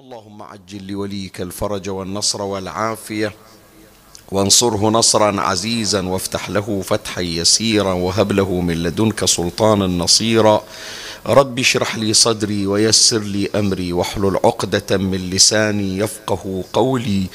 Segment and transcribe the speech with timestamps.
[0.00, 3.32] اللهم عجل لوليك الفرج والنصر والعافية
[4.32, 10.64] وانصره نصرا عزيزا وافتح له فتحا يسيرا وهب له من لدنك سلطانا نصيرا.
[11.26, 17.26] رب اشرح لي صدري ويسر لي أمري واحلل عقدة من لساني يفقه قولي.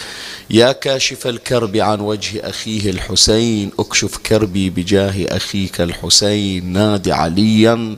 [0.50, 7.98] يا كاشف الكرب عن وجه أخيه الحسين اكشف كربي بجاه أخيك الحسين نادي عليا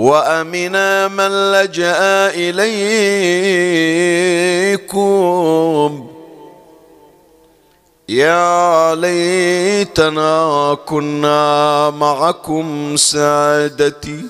[0.00, 3.00] وأمنا من لجأ إليكم.
[8.08, 14.24] يا ليتنا كنا معكم سادتي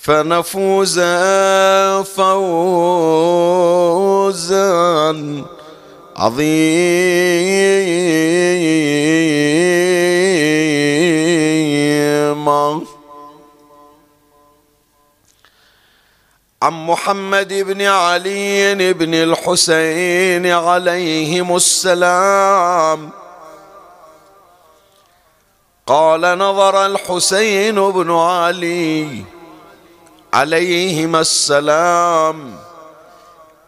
[0.00, 1.00] فنفوز
[2.02, 2.42] فوزا
[6.16, 6.52] عظيما.
[16.62, 23.10] عن محمد بن علي بن الحسين عليهم السلام.
[25.86, 29.24] قال نظر الحسين بن علي
[30.34, 32.56] عليهما السلام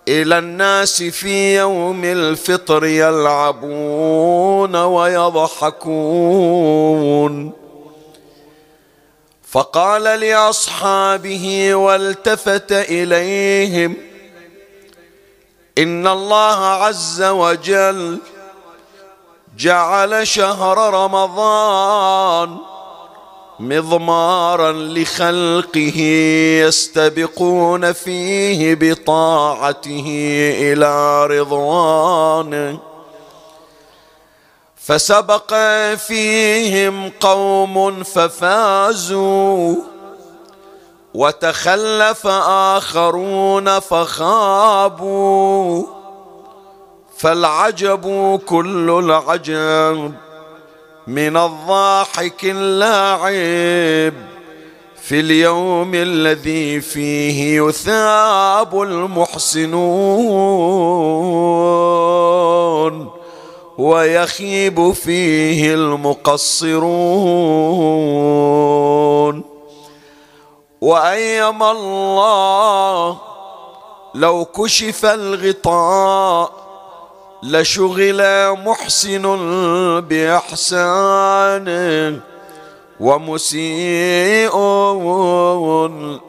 [0.08, 6.04] إلى الناس في يوم الفطر يلعبون ويضحكون.
[9.54, 13.96] فقال لأصحابه والتفت إليهم
[15.78, 18.18] إن الله عز وجل
[19.58, 22.56] جعل شهر رمضان
[23.60, 26.00] مضمارا لخلقه
[26.66, 30.04] يستبقون فيه بطاعته
[30.60, 32.93] إلى رضوانه.
[34.86, 35.54] فسبق
[35.94, 39.76] فيهم قوم ففازوا
[41.14, 42.26] وتخلف
[42.76, 45.86] آخرون فخابوا
[47.16, 50.14] فالعجب كل العجب
[51.06, 54.14] من الضاحك اللاعب
[55.02, 59.84] في اليوم الذي فيه يثاب المحسنون
[63.78, 66.84] ويخيب فيه المقصرون.
[70.80, 73.18] وأيم الله
[74.14, 76.50] لو كشف الغطاء
[77.42, 78.22] لشغل
[78.64, 79.24] محسن
[80.08, 81.74] باحسانه
[83.00, 84.56] ومسيء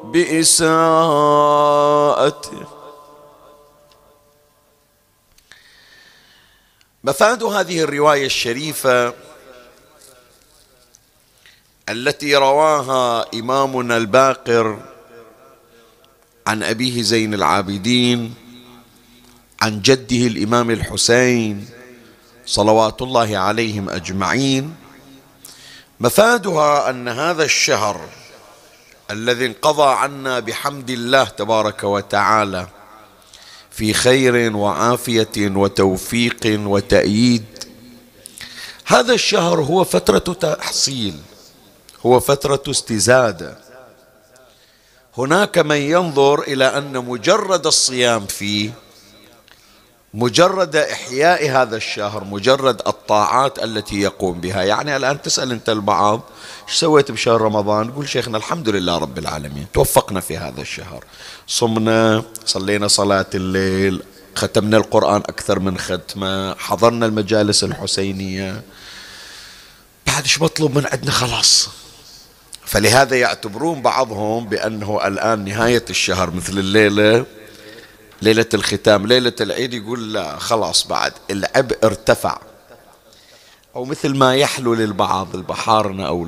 [0.04, 1.56] بإساءته.
[7.08, 9.14] مفاد هذه الرواية الشريفة
[11.90, 14.80] التي رواها إمامنا الباقر
[16.48, 18.34] عن أبيه زين العابدين
[19.62, 21.70] عن جده الإمام الحسين
[22.46, 24.76] صلوات الله عليهم أجمعين.
[26.00, 28.10] مفادها أن هذا الشهر
[29.12, 32.68] الذي انقضى عنا بحمد الله تبارك وتعالى
[33.76, 37.46] في خير وعافية وتوفيق وتأييد.
[38.86, 41.16] هذا الشهر هو فترة تحصيل
[42.06, 43.58] هو فترة استزادة.
[45.18, 48.70] هناك من ينظر إلى أن مجرد الصيام فيه
[50.16, 54.64] مجرد إحياء هذا الشهر مجرد الطاعات التي يقوم بها.
[54.64, 56.22] يعني الآن تسأل أنت البعض
[56.68, 61.04] إيش سويت بشهر رمضان؟ يقول شيخنا الحمد لله رب العالمين توفقنا في هذا الشهر.
[61.48, 64.04] صمنا صلينا صلاة الليل
[64.36, 68.62] ختمنا القرآن أكثر من ختمة حضرنا المجالس الحسينية.
[70.08, 71.70] بعد إيش مطلوب من عندنا؟ خلاص.
[72.66, 77.26] فلهذا يعتبرون بعضهم بأنه الآن نهاية الشهر مثل الليلة.
[78.22, 82.40] ليلة الختام ليلة العيد يقول لا خلاص بعد العبء ارتفع.
[83.76, 86.28] أو مثل ما يحلو للبعض البحارنة أو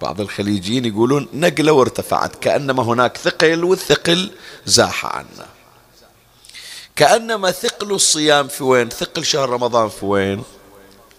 [0.00, 4.30] بعض الخليجيين يقولون نقلة وارتفعت كأنما هناك ثقل والثقل
[4.66, 5.46] زاح عنا.
[6.96, 10.42] كأنما ثقل الصيام في وين؟ ثقل شهر رمضان في وين؟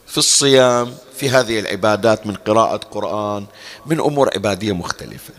[0.08, 3.46] في الصيام في هذه العبادات من قراءة قرآن
[3.86, 5.34] من أمور عبادية مختلفة.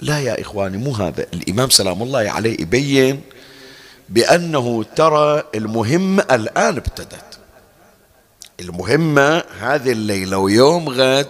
[0.00, 1.26] لا يا إخواني مو هذا.
[1.34, 3.22] الإمام سلام الله عليه يبين
[4.12, 7.38] بأنه ترى المهمة الآن ابتدت.
[8.60, 11.26] المهمة هذه الليلة ويوم غد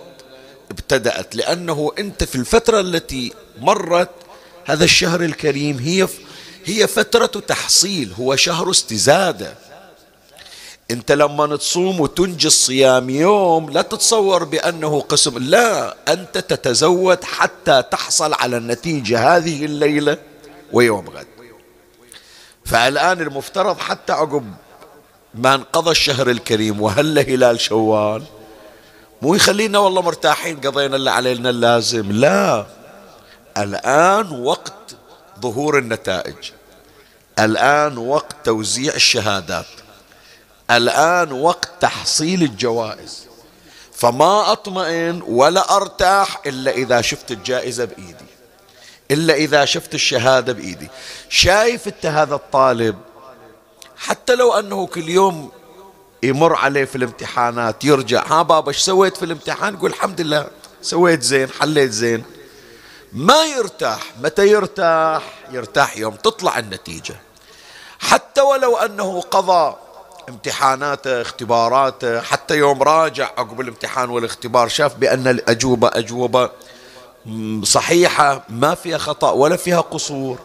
[0.71, 4.11] ابتدأت لأنه أنت في الفترة التي مرت
[4.65, 6.09] هذا الشهر الكريم هي
[6.65, 9.55] هي فترة تحصيل هو شهر استزادة.
[10.91, 18.35] أنت لما تصوم وتنجي الصيام يوم لا تتصور بأنه قسم لا أنت تتزود حتى تحصل
[18.35, 20.19] على النتيجة هذه الليلة
[20.73, 21.32] ويوم غد.
[22.65, 24.55] فالآن المفترض حتى عقب
[25.35, 28.23] ما انقضى الشهر الكريم وهل هلال شوال
[29.23, 32.67] مو يخلينا والله مرتاحين قضينا اللي علينا اللازم لا.
[33.59, 34.97] الآن وقت
[35.41, 36.51] ظهور النتائج.
[37.39, 39.67] الآن وقت توزيع الشهادات.
[40.71, 43.27] الآن وقت تحصيل الجوائز.
[43.93, 48.32] فما أطمئن ولا أرتاح إلا إذا شفت الجائزة بإيدي.
[49.13, 50.89] إلا إذا شفت الشهادة بإيدي.
[51.29, 52.97] شايف أنت هذا الطالب؟
[53.97, 55.51] حتى لو أنه كل يوم
[56.23, 60.47] يمر عليه في الامتحانات يرجع ها بابا إيش سويت في الامتحان؟ يقول الحمد لله
[60.83, 62.25] سويت زين حليت زين.
[63.13, 64.01] ما يرتاح.
[64.23, 67.15] متى يرتاح؟ يرتاح يوم تطلع النتيجة.
[68.01, 69.77] حتى ولو أنه قضى
[70.29, 76.51] امتحاناته اختباراته حتى يوم راجع عقب الامتحان والاختبار شاف بأن الأجوبة أجوبة.
[77.63, 80.39] صحيحة ما فيها خطأ ولا فيها قصور.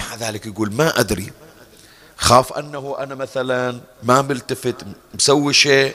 [0.00, 1.32] مع ذلك يقول ما أدري.
[2.16, 4.76] خاف أنه أنا مثلا ما ملتفت
[5.14, 5.94] مسوي شيء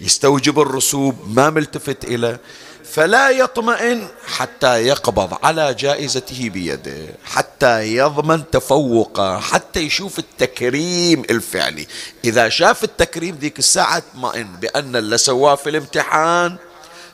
[0.00, 2.40] يستوجب الرسوب ما ملتفت إليه
[2.84, 11.86] فلا يطمئن حتى يقبض على جائزته بيده حتى يضمن تفوقه حتى يشوف التكريم الفعلي.
[12.24, 16.56] إذا شاف التكريم ذيك الساعة اطمئن بأن اللي سواه في الامتحان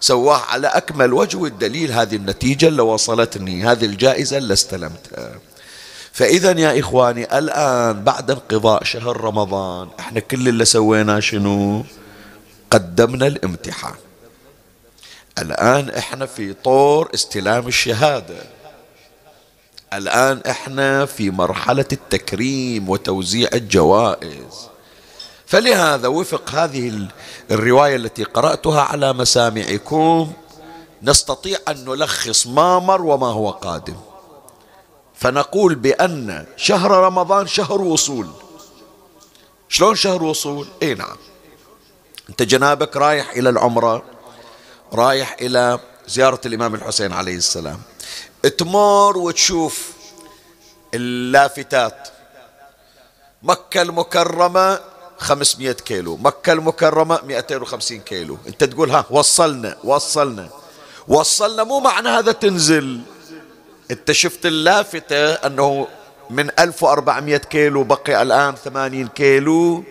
[0.02, 5.38] سواه على أكمل وجه والدليل هذه النتيجة اللي وصلتني هذه الجائزة اللي استلمتها.
[6.12, 11.84] فإذا يا إخواني الآن بعد انقضاء شهر رمضان إحنا كل اللي سويناه شنو؟
[12.70, 13.94] قدمنا الامتحان.
[15.38, 18.42] الآن إحنا في طور استلام الشهادة.
[19.92, 24.71] الآن إحنا في مرحلة التكريم وتوزيع الجوائز.
[25.52, 27.08] فلهذا وفق هذه
[27.50, 30.32] الرواية التي قرأتها على مسامعكم
[31.02, 33.96] نستطيع أن نلخص ما مر وما هو قادم.
[35.14, 38.28] فنقول بأن شهر رمضان شهر وصول.
[39.68, 41.16] شلون شهر وصول؟ إي نعم.
[42.30, 44.02] أنت جنابك رايح إلى العمرة
[44.92, 45.78] رايح إلى
[46.08, 47.80] زيارة الإمام الحسين عليه السلام.
[48.58, 49.92] تمر وتشوف
[50.94, 52.08] اللافتات.
[53.42, 54.91] مكة المكرمة
[55.22, 56.16] 500 كيلو.
[56.16, 58.38] مكة المكرمة 250 كيلو.
[58.46, 60.48] انت تقول ها وصلنا وصلنا.
[61.08, 63.00] وصلنا مو معنى هذا تنزل.
[63.90, 65.88] انت شفت اللافتة انه
[66.30, 69.84] من 1400 كيلو بقي الآن 80 كيلو.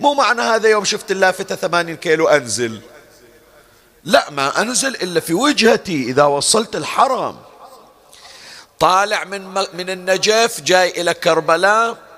[0.00, 2.80] مو معنى هذا يوم شفت اللافتة 80 كيلو أنزل.
[4.04, 7.36] لا ما أنزل إلا في وجهتي إذا وصلت الحرم.
[8.80, 12.11] طالع من من النجف جاي إلى كربلاء.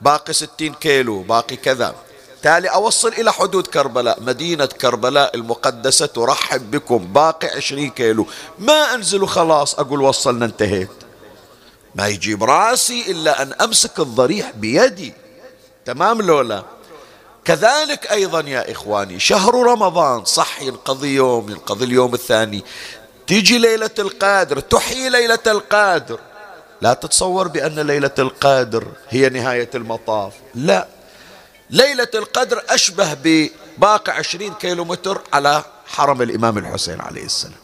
[0.00, 1.94] باقي 60 كيلو باقي كذا.
[2.42, 8.26] تالي أوصل إلى حدود كربلاء مدينة كربلاء المقدسة ترحب بكم باقي عشرين كيلو.
[8.58, 10.90] ما أنزل خلاص أقول وصلنا انتهيت.
[11.94, 15.12] ما يجيب راسي إلا أن أمسك الضريح بيدي.
[15.84, 16.62] تمام لولا
[17.44, 22.64] كذلك أيضا يا إخواني شهر رمضان صح ينقضي يوم ينقضي اليوم الثاني.
[23.26, 26.18] تيجي ليلة القادر تحيي ليلة القادر.
[26.80, 30.32] لا تتصور بأن ليلة القادر هي نهاية المطاف.
[30.54, 30.88] لا.
[31.70, 37.54] ليلة القدر أشبه بباقي عشرين كيلو متر على حرم الإمام الحسين عليه السلام.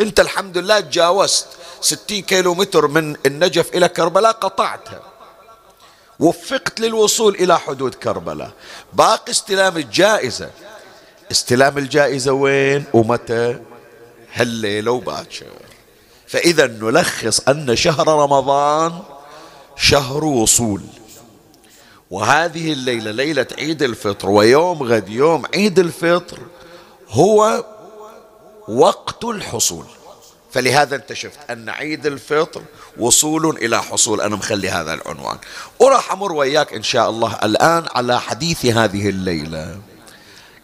[0.00, 1.46] أنت الحمد لله تجاوزت
[1.80, 5.02] ستين كيلو متر من النجف إلى كربلاء قطعتها.
[6.20, 8.50] وفقت للوصول إلى حدود كربلاء.
[8.92, 10.50] باقي استلام الجائزة.
[11.30, 13.58] استلام الجائزة وين؟ ومتى؟
[14.32, 15.46] هالليلة وباكر.
[16.28, 18.92] فإذا نلخص أن شهر رمضان
[19.76, 20.82] شهر وصول.
[22.10, 26.38] وهذه الليلة ليلة عيد الفطر ويوم غد يوم عيد الفطر
[27.08, 27.64] هو
[28.68, 29.84] وقت الحصول.
[30.52, 32.62] فلهذا انت شفت أن عيد الفطر
[32.98, 34.20] وصول إلى حصول.
[34.20, 35.38] أنا مخلي هذا العنوان.
[35.78, 39.78] وراح أمر وياك إن شاء الله الآن على حديث هذه الليلة.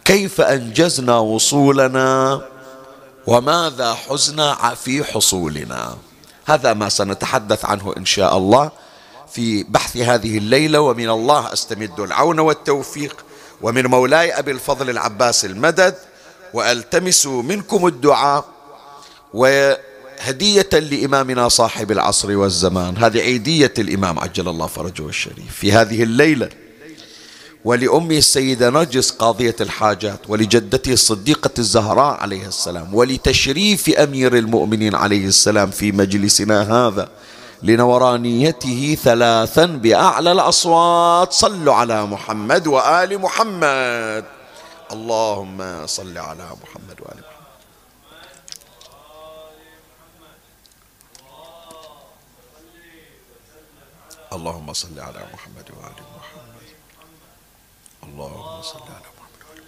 [0.05, 2.43] كيف أنجزنا وصولنا؟
[3.27, 5.97] وماذا حزنا في حصولنا.
[6.47, 8.71] هذا ما سنتحدث عنه إن شاء الله
[9.33, 13.25] في بحث هذه الليلة ومن الله أستمد العون والتوفيق
[13.63, 15.95] ومن مولاي أبي الفضل العباس المدد
[16.55, 18.45] وألتمس منكم الدعاء
[19.35, 22.97] وهدية لإمامنا صاحب العصر والزمان.
[22.97, 25.55] هذه عيدية الإمام عجل الله فرجه الشريف.
[25.55, 26.64] في هذه الليلة
[27.65, 35.71] ولأمه السيدة نرجس قاضية الحاجات ولجدته الصديقة الزهراء عليه السلام ولتشريف أمير المؤمنين عليه السلام
[35.71, 37.09] في مجلسنا هذا
[37.63, 41.33] لنورانيته ثلاثا بأعلى الأصوات.
[41.33, 44.25] صلوا على محمد وآل محمد.
[44.93, 47.35] اللهم صل على محمد وآل محمد.
[54.33, 55.54] اللهم صل على محمد.
[58.15, 59.63] اللهم صل على محمد.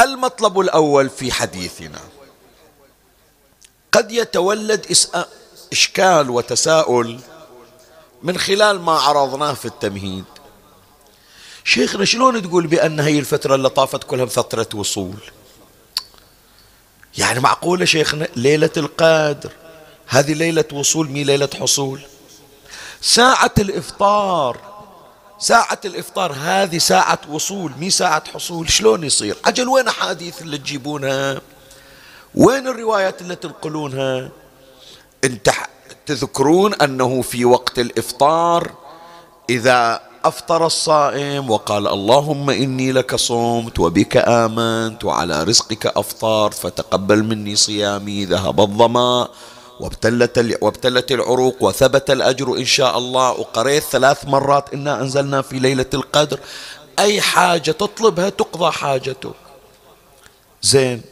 [0.00, 2.00] المطلب الأول في حديثنا.
[3.92, 4.96] قد يتولد
[5.72, 7.20] إشكال وتساؤل
[8.22, 10.24] من خلال ما عرضناه في التمهيد.
[11.64, 15.20] شيخنا شلون تقول بأن هي الفترة اللي طافت كلها فترة وصول؟
[17.18, 19.52] يعني معقولة شيخنا؟ ليلة القدر.
[20.06, 22.00] هذه ليلة وصول مي ليلة حصول.
[23.00, 24.60] ساعة الإفطار.
[25.38, 28.70] ساعة الإفطار هذه ساعة وصول مي ساعة حصول.
[28.70, 31.40] شلون يصير؟ عجل وين أحاديث اللي تجيبونها؟
[32.34, 34.30] وين الروايات اللي تنقلونها؟
[35.24, 35.50] انت
[36.06, 38.70] تذكرون أنه في وقت الإفطار
[39.50, 47.56] إذا أفطر الصائم وقال اللهم إني لك صمت وبك آمنت وعلى رزقك أفطر فتقبل مني
[47.56, 49.28] صيامي ذهب الظمأ.
[49.80, 53.30] وابتلت وابتلت العروق وثبت الأجر إن شاء الله.
[53.30, 56.40] وقريت ثلاث مرات إنا أنزلنا في ليلة القدر.
[56.98, 59.34] أي حاجة تطلبها تقضى حاجتك
[60.62, 61.02] زين.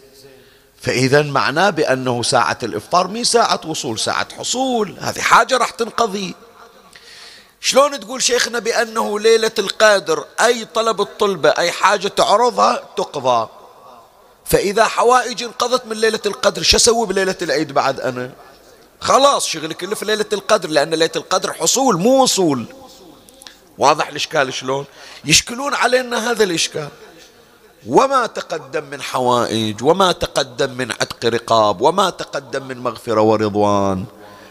[0.80, 4.96] فإذا معناه بأنه ساعة الإفطار مي ساعة وصول ساعة حصول.
[5.00, 6.34] هذه حاجة راح تنقضي.
[7.60, 13.48] شلون تقول شيخنا بأنه ليلة القدر أي طلب الطلبة أي حاجة تعرضها تقضى؟
[14.44, 18.32] فإذا حوائج انقضت من ليلة القدر شو أسوي بليلة العيد بعد أنا؟
[19.00, 22.66] خلاص شغلي كله في ليلة القدر لأن ليلة القدر حصول مو وصول.
[23.78, 24.84] واضح الإشكال شلون؟
[25.24, 26.88] يشكلون علينا هذا الإشكال.
[27.86, 34.04] وما تقدم من حوائج وما تقدم من عتق رقاب وما تقدم من مغفرة ورضوان.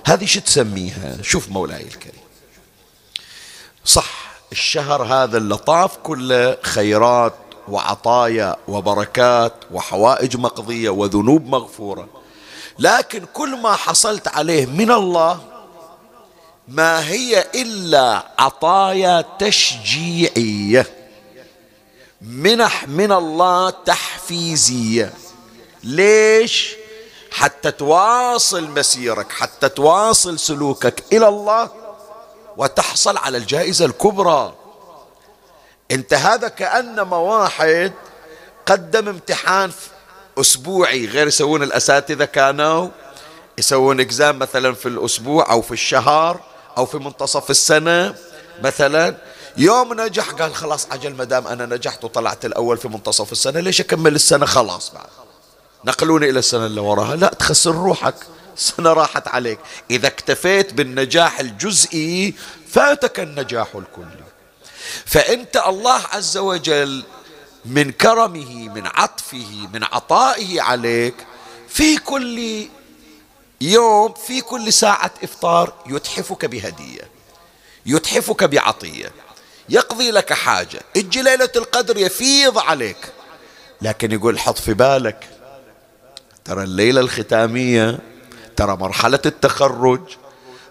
[0.06, 2.22] هذه شو تسميها؟ شوف مولاي الكريم.
[3.86, 7.34] صح الشهر هذا اللطاف كله خيرات
[7.68, 12.25] وعطايا وبركات وحوائج مقضية وذنوب مغفورة.
[12.80, 15.40] لكن كل ما حصلت عليه من الله
[16.68, 21.10] ما هي إلا عطايا تشجيعية.
[22.22, 25.14] منح من الله تحفيزية.
[25.84, 26.76] ليش؟
[27.32, 31.70] حتى تواصل مسيرك حتى تواصل سلوكك إلى الله
[32.58, 34.54] وتحصل على الجائزة الكبرى.
[35.92, 37.94] انت هذا كأنما واحد
[38.66, 39.72] قدم امتحان
[40.38, 42.90] أسبوعي غير يسوون الأساتذة كانوا
[43.58, 46.40] يسوون إكزام مثلا في الأسبوع أو في الشهر
[46.78, 48.16] أو في منتصف السنة
[48.64, 49.18] مثلا.
[49.58, 53.82] يوم نجح قال خلاص عجل ما دام أنا نجحت وطلعت الأول في منتصف السنة ليش
[53.82, 55.08] أكمل السنة؟ خلاص بعد.
[55.86, 57.16] نقلوني إلى السنة اللي وراها.
[57.16, 58.16] لا تخسر روحك.
[58.56, 59.60] سنة راحت عليك.
[59.92, 62.34] إذا اكتفيت بالنجاح الجزئي
[62.70, 64.24] فاتك النجاح الكلي.
[65.06, 67.04] فأنت الله عز وجل
[67.66, 71.16] من كرمه من عطفه من عطائه عليك
[71.68, 72.68] في كل
[73.62, 77.16] يوم في كل ساعة إفطار يتحفك بهدية
[77.86, 79.12] يتحفك بعطية.
[79.70, 80.80] يقضي لك حاجة.
[80.98, 82.98] أجي ليلة القدر يفيض عليك.
[83.82, 85.30] لكن يقول حط في بالك
[86.46, 88.00] ترى الليلة الختامية
[88.56, 90.02] ترى مرحلة التخرج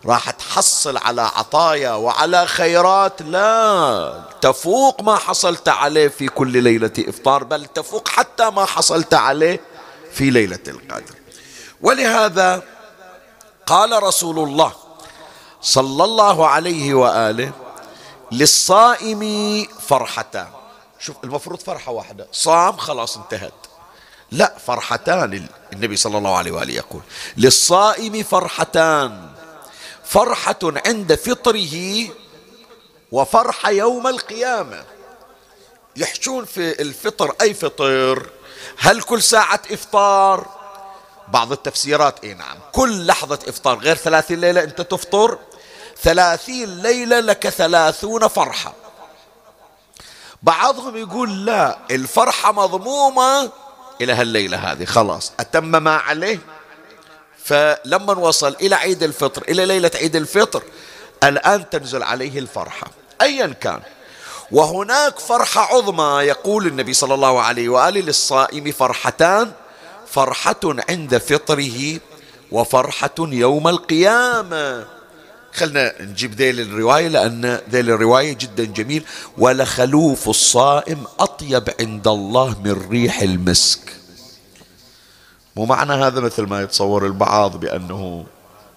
[0.06, 3.22] راح تحصل على عطايا وعلى خيرات.
[3.22, 9.60] لا تفوق ما حصلت عليه في كل ليلة إفطار بل تفوق حتى ما حصلت عليه
[10.12, 11.14] في ليلة القدر.
[11.80, 12.62] ولهذا
[13.66, 14.72] قال رسول الله
[15.62, 17.52] صلى الله عليه وآله
[18.32, 19.22] للصائم
[19.88, 20.48] فرحتان.
[21.00, 22.26] شوف المفروض فرحة واحدة.
[22.32, 23.52] صام خلاص انتهت.
[24.30, 27.02] لا فرحتان النبي صلى الله عليه وآله يقول.
[27.36, 29.33] للصائم فرحتان.
[30.14, 32.08] فرحة عند فطره
[33.12, 34.84] وفرحة يوم القيامة.
[35.96, 38.26] يحشون في الفطر أي فطر
[38.78, 40.46] هل كل ساعة إفطار؟
[41.28, 42.56] بعض التفسيرات إي نعم.
[42.72, 45.38] كل لحظة إفطار غير ثلاثين ليلة أنت تفطر
[46.02, 48.72] ثلاثين ليلة لك ثلاثون فرحة.
[50.42, 53.50] بعضهم يقول لا الفرحة مضمومة
[54.00, 56.38] إلى هالليلة هذه خلاص أتم ما عليه
[57.44, 60.62] فلما وصل إلى عيد الفطر إلى ليلة عيد الفطر
[61.24, 62.90] الآن تنزل عليه الفرحة.
[63.22, 63.80] أيا كان.
[64.52, 69.52] وهناك فرحة عظمى يقول النبي صلى الله عليه وآله للصائم فرحتان
[70.06, 72.00] فرحة عند فطره
[72.52, 74.86] وفرحة يوم القيامة.
[75.54, 79.04] خلنا نجيب ذيل الرواية لأن ذيل الرواية جدا جميل
[79.38, 83.80] ولخلوف الصائم أطيب عند الله من ريح المسك.
[85.56, 88.26] مو معنى هذا مثل ما يتصور البعض بأنه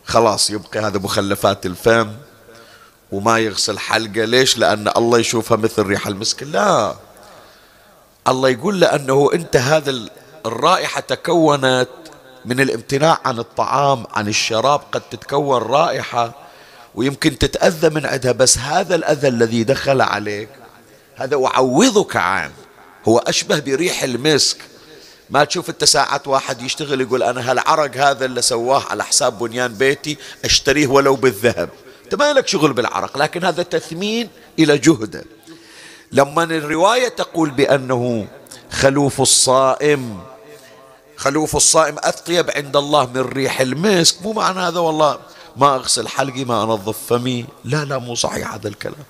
[0.05, 2.11] خلاص يبقى هذا مخلفات الفم
[3.11, 4.25] وما يغسل حلقة.
[4.25, 6.95] ليش؟ لأن الله يشوفها مثل ريح المسك لا.
[8.27, 10.07] الله يقول لأنه أنت هذا
[10.45, 11.89] الرائحة تكونت
[12.45, 14.81] من الامتناع عن الطعام عن الشراب.
[14.91, 16.35] قد تتكون رائحة
[16.95, 18.31] ويمكن تتأذى من عندها.
[18.31, 20.49] بس هذا الأذى الذي دخل عليك
[21.15, 22.53] هذا أعوضك عنه
[23.07, 24.57] هو أشبه بريح المسك.
[25.29, 29.73] ما تشوف انت ساعات واحد يشتغل يقول أنا هالعرق هذا اللي سواه على حساب بنيان
[29.73, 31.69] بيتي أشتريه ولو بالذهب.
[32.03, 34.29] أنت ما لك شغل بالعرق لكن هذا تثمين
[34.59, 35.23] إلى جهده.
[36.11, 38.27] لما الرواية تقول بأنه
[38.71, 40.19] خلوف الصائم
[41.17, 45.19] خلوف الصائم أطيب عند الله من ريح المسك مو معنى هذا والله.
[45.55, 47.45] ما أغسل حلقي ما أنظف فمي.
[47.65, 49.03] لا لا مو صحيح هذا الكلام.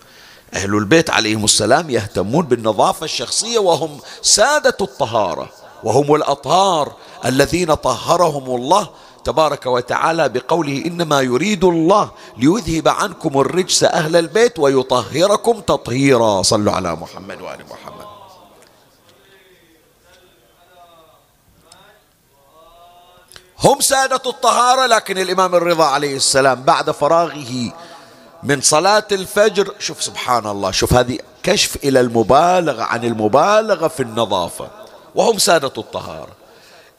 [0.54, 5.50] أهل البيت عليهم السلام يهتمون بالنظافة الشخصية وهم سادة الطهارة.
[5.84, 6.92] وهم الأطهار
[7.26, 8.90] الذين طهرهم الله
[9.24, 16.42] تبارك وتعالى بقوله إنما يريد الله ليذهب عنكم الرجس أهل البيت ويطهركم تطهيرا.
[16.42, 18.08] صلوا على محمد وآل محمد.
[23.60, 27.74] هم سادة الطهارة لكن الإمام الرضا عليه السلام بعد فراغه
[28.44, 34.77] من صلاة الفجر شوف سبحان الله شوف هذه كشف إلى المبالغة عن المبالغة في النظافة.
[35.18, 36.36] وهم سادة الطهارة.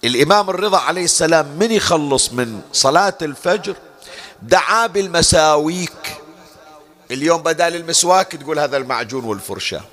[0.04, 3.76] الإمام الرضا عليه السلام من يخلص من صلاة الفجر؟
[4.42, 6.16] دعا بالمساويك.
[7.11, 9.85] اليوم بدال المسواك تقول هذا المعجون والفرشاة.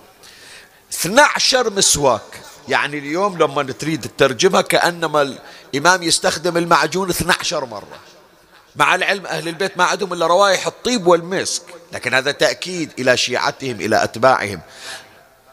[0.92, 2.42] 12 مسواك.
[2.68, 5.36] يعني اليوم لما تريد تترجمها كأنما
[5.74, 8.00] الإمام يستخدم المعجون 12 مرة.
[8.76, 11.64] مع العلم أهل البيت ما عندهم إلا روائح الطيب والمسك.
[11.94, 14.62] لكن هذا تأكيد إلى شيعتهم إلى أتباعهم.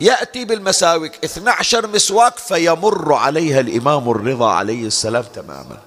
[0.02, 5.78] يأتي بالمساوك 12 مسواك فيمر عليها الإمام الرضا عليه السلام تماما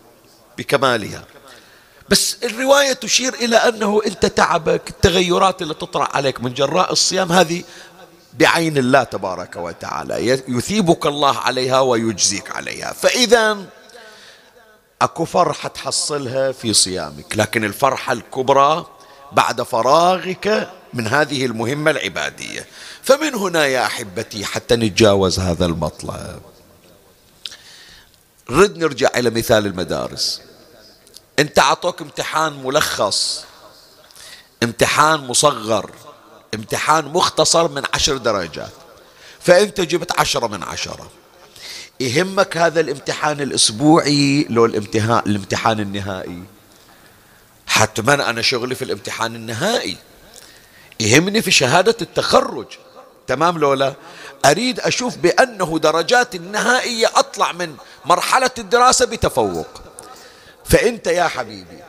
[0.57, 1.23] بكمالها.
[2.09, 7.63] بس الرواية تشير إلى أنه أنت تعبك التغيرات اللي تطرأ عليك من جراء الصيام هذه
[8.33, 10.27] بعين الله تبارك وتعالى.
[10.47, 12.93] يثيبك الله عليها ويجزيك عليها.
[12.93, 13.57] فإذا
[15.01, 18.85] أكو فرحة تحصلها في صيامك لكن الفرحة الكبرى
[19.31, 22.65] بعد فراغك من هذه المهمة العبادية.
[23.03, 26.41] فمن هنا يا أحبتي حتى نتجاوز هذا المطلب.
[28.49, 30.41] رد نرجع إلى مثال المدارس.
[31.39, 33.43] أنت أعطوك امتحان ملخص
[34.63, 35.91] امتحان مصغر
[36.53, 38.71] امتحان مختصر من عشر درجات.
[39.39, 41.09] فأنت جبت عشرة من عشرة.
[41.99, 46.43] يهمك هذا الامتحان الأسبوعي لو الامتحان, الامتحان النهائي.
[47.75, 49.97] حتما أنا شغلي في الامتحان النهائي.
[50.99, 52.65] يهمني في شهادة التخرج.
[53.27, 53.93] تمام لولا؟
[54.45, 59.67] أريد أشوف بأنه درجات النهائية أطلع من مرحلة الدراسة بتفوق.
[60.65, 61.79] فأنت يا حبيبي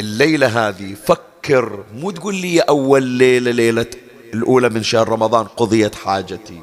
[0.00, 3.90] الليلة هذه فكر مو تقول لي أول ليلة ليلة
[4.34, 6.62] الأولى من شهر رمضان قضيت حاجتي.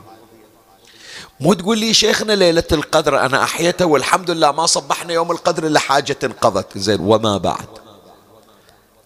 [1.39, 5.80] مو تقول لي شيخنا ليلة القدر أنا أحيتها والحمد لله ما صبحنا يوم القدر إلا
[5.80, 6.78] حاجة انقضت.
[6.78, 7.85] زين وما بعد؟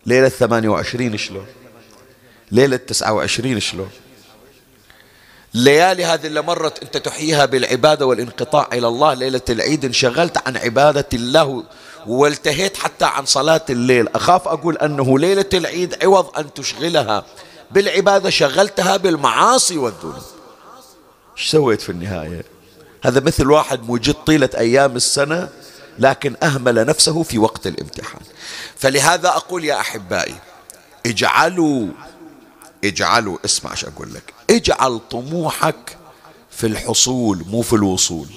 [0.10, 1.46] ليلة 28 شلون؟
[2.52, 3.90] ليلة 29 شلون؟
[5.56, 11.06] الليالي هذه اللي مرت أنت تحييها بالعبادة والانقطاع إلى الله ليلة العيد انشغلت عن عبادة
[11.14, 11.64] الله
[12.08, 14.08] والتهيت حتى عن صلاة الليل.
[14.08, 17.26] أخاف أقول أنه ليلة العيد عوض أن تشغلها.
[17.72, 20.24] بالعبادة شغلتها بالمعاصي والذنوب.
[21.38, 22.44] إيش سويت في النهاية؟
[23.04, 25.50] هذا مثل واحد موجود طيلة أيام السنة
[26.00, 28.22] لكن أهمل نفسه في وقت الامتحان.
[28.78, 30.36] فلهذا أقول يا أحبائي
[31.06, 31.88] اجعلوا
[32.84, 35.98] اجعلوا اسمع إيش أقول لك اجعل طموحك
[36.52, 38.28] في الحصول مو في الوصول.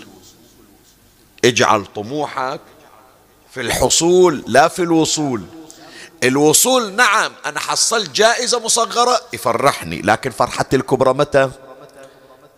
[1.44, 2.60] اجعل طموحك
[3.50, 5.42] في الحصول لا في الوصول.
[6.24, 11.50] الوصول نعم أنا حصلت جائزة مصغرة يفرحني لكن فرحتي الكبرى متى؟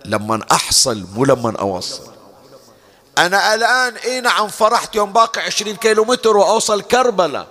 [0.04, 2.13] لما أحصل مو لما أوصل.
[3.18, 7.46] أنا الآن إي نعم فرحت يوم باقي عشرين كيلو متر وأوصل كربلاء.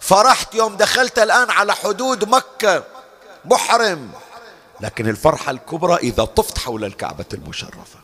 [0.00, 2.84] فرحت يوم دخلت الآن على حدود مكة.
[3.44, 4.10] محرم.
[4.80, 7.98] لكن الفرحة الكبرى إذا طفت حول الكعبة المشرفة.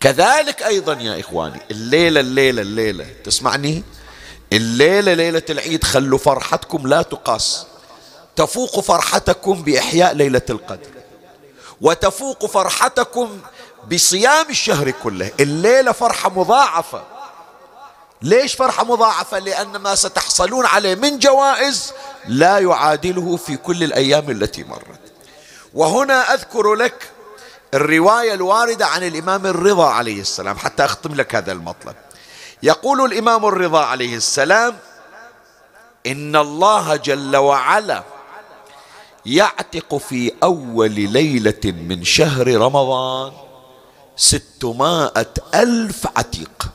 [0.00, 3.06] كذلك أيضا يا إخواني الليلة الليلة الليلة.
[3.24, 3.82] تسمعني؟
[4.52, 7.66] الليلة ليلة العيد خلوا فرحتكم لا تقاس.
[8.36, 10.90] تفوق فرحتكم بإحياء ليلة القدر.
[11.80, 13.40] وتفوق فرحتكم
[13.90, 15.30] بصيام الشهر كله.
[15.40, 17.02] الليلة فرحة مضاعفة.
[18.22, 21.92] ليش فرحة مضاعفة؟ لأن ما ستحصلون عليه من جوائز
[22.26, 25.00] لا يعادله في كل الأيام التي مرت.
[25.74, 27.10] وهنا أذكر لك
[27.74, 31.94] الرواية الواردة عن الإمام الرضا عليه السلام حتى أختم لك هذا المطلب.
[32.62, 34.76] يقول الإمام الرضا عليه السلام
[36.06, 38.02] إن الله جل وعلا
[39.26, 43.32] يعتق في أول ليلة من شهر رمضان
[44.18, 46.68] ستمائة ألف عتيق.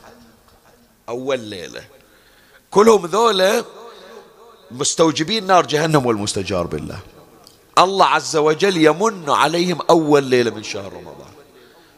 [1.08, 1.84] أول ليلة.
[2.70, 3.64] كلهم ذولا
[4.70, 6.98] مستوجبين نار جهنم والمستجار بالله.
[7.78, 11.32] الله عز وجل يمن عليهم أول ليلة من شهر رمضان.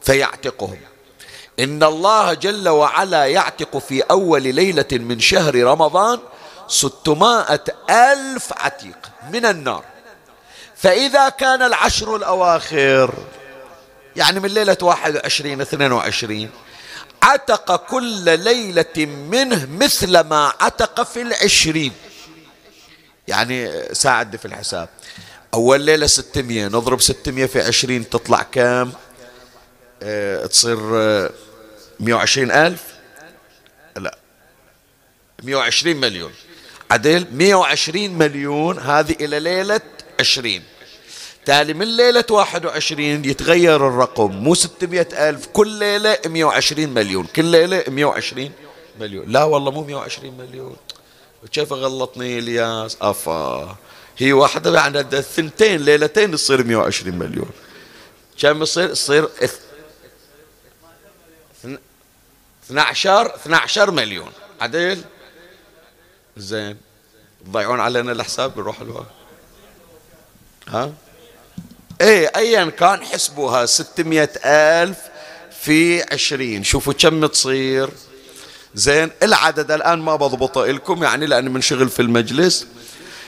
[0.02, 0.80] فيعتقهم.
[1.58, 6.18] إن الله جل وعلا يعتق في أول ليلة من شهر رمضان
[6.68, 9.84] ستمائة ألف عتيق من النار.
[10.76, 13.14] فإذا كان العشر الأواخر
[14.16, 16.50] يعني من ليلة واحد وعشرين اثنين وعشرين.
[17.22, 21.92] عتق كل ليلة منه مثل ما عتق في العشرين.
[23.28, 24.88] يعني ساعد في الحساب.
[25.54, 28.92] أول ليلة ستمية نضرب ستمية في عشرين تطلع كام؟
[30.02, 30.76] آه تصير
[32.00, 32.82] مية وعشرين ألف؟
[33.96, 34.18] لا
[35.42, 36.32] مية وعشرين مليون.
[36.90, 39.80] عدل مية وعشرين مليون هذه إلى ليلة
[40.20, 40.62] عشرين.
[41.46, 44.30] تالي من ليلة واحد وعشرين يتغير الرقم.
[44.30, 47.26] مو ستمائة ألف كل ليلة مية وعشرين مليون.
[47.26, 48.52] كل ليلة مية وعشرين
[49.00, 49.28] مليون.
[49.28, 50.76] لا والله مو مية وعشرين مليون.
[51.52, 53.76] كيف غلطني إلياس؟ أفا.
[54.18, 57.50] هي واحدة عندها الثنتين ليلتين تصير 120 مليون.
[58.38, 59.28] كم يصير؟ يصير
[62.64, 64.32] 12 12 مليون.
[64.60, 65.04] عدل؟
[66.36, 66.76] زين.
[67.46, 69.06] تضيعون علينا الحساب؟ بنروح الوقت.
[70.68, 70.92] ها؟
[72.00, 74.98] إيه ايا كان حسبوها 600 ألف
[75.60, 76.64] في عشرين.
[76.64, 77.90] شوفوا كم تصير.
[78.74, 82.66] زين العدد الآن ما بضبطه لكم يعني لأن منشغل في المجلس.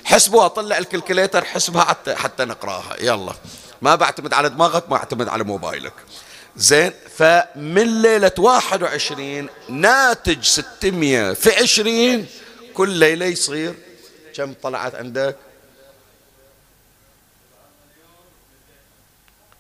[0.05, 2.97] حسبوها طلع الكلكليتر حسبها حتى حتى نقراها.
[3.01, 3.33] يلا.
[3.83, 5.95] ما بعتمد على دماغك ما أعتمد على موبايلك.
[6.57, 12.27] زين فمن ليلة 21 ناتج 600 في 20
[12.75, 13.75] كل ليلة يصير.
[14.37, 15.37] كم طلعت عندك؟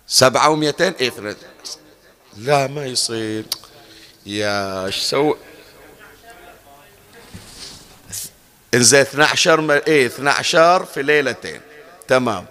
[0.09, 1.12] سبعة ومئتين إيه
[2.37, 3.44] لا ما يصير.
[4.27, 5.37] يا إيش سوي
[8.75, 9.71] انزين 12 م...
[9.71, 11.61] إيه 12 في ليلتين.
[12.09, 12.47] تمام.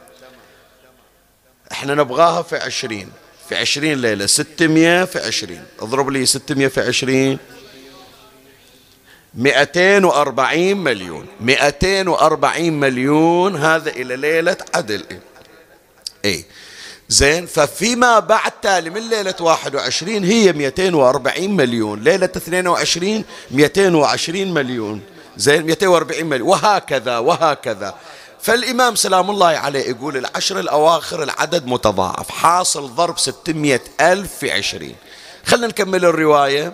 [1.72, 3.12] إحنا نبغاها في 20
[3.50, 4.26] في 20 ليلة.
[4.26, 7.38] 600 في 20 اضرب لي 600 في 20
[9.34, 11.28] 240 مليون.
[11.40, 15.06] 240 مليون هذا إلى ليلة عدل.
[15.12, 15.22] إيه,
[16.26, 16.46] إيه.
[17.10, 22.04] زين؟ ففيما بعد تالي من ليلة 21 هي 240 مليون.
[22.04, 25.02] ليلة 22 220 مليون.
[25.38, 26.50] زين؟ 240 مليون.
[26.50, 27.96] وهكذا وهكذا.
[28.42, 32.30] فالإمام سلام الله عليه يقول العشر الأواخر العدد متضاعف.
[32.32, 34.96] حاصل ضرب 600 ألف في عشرين.
[35.46, 36.74] خلنا نكمل الرواية.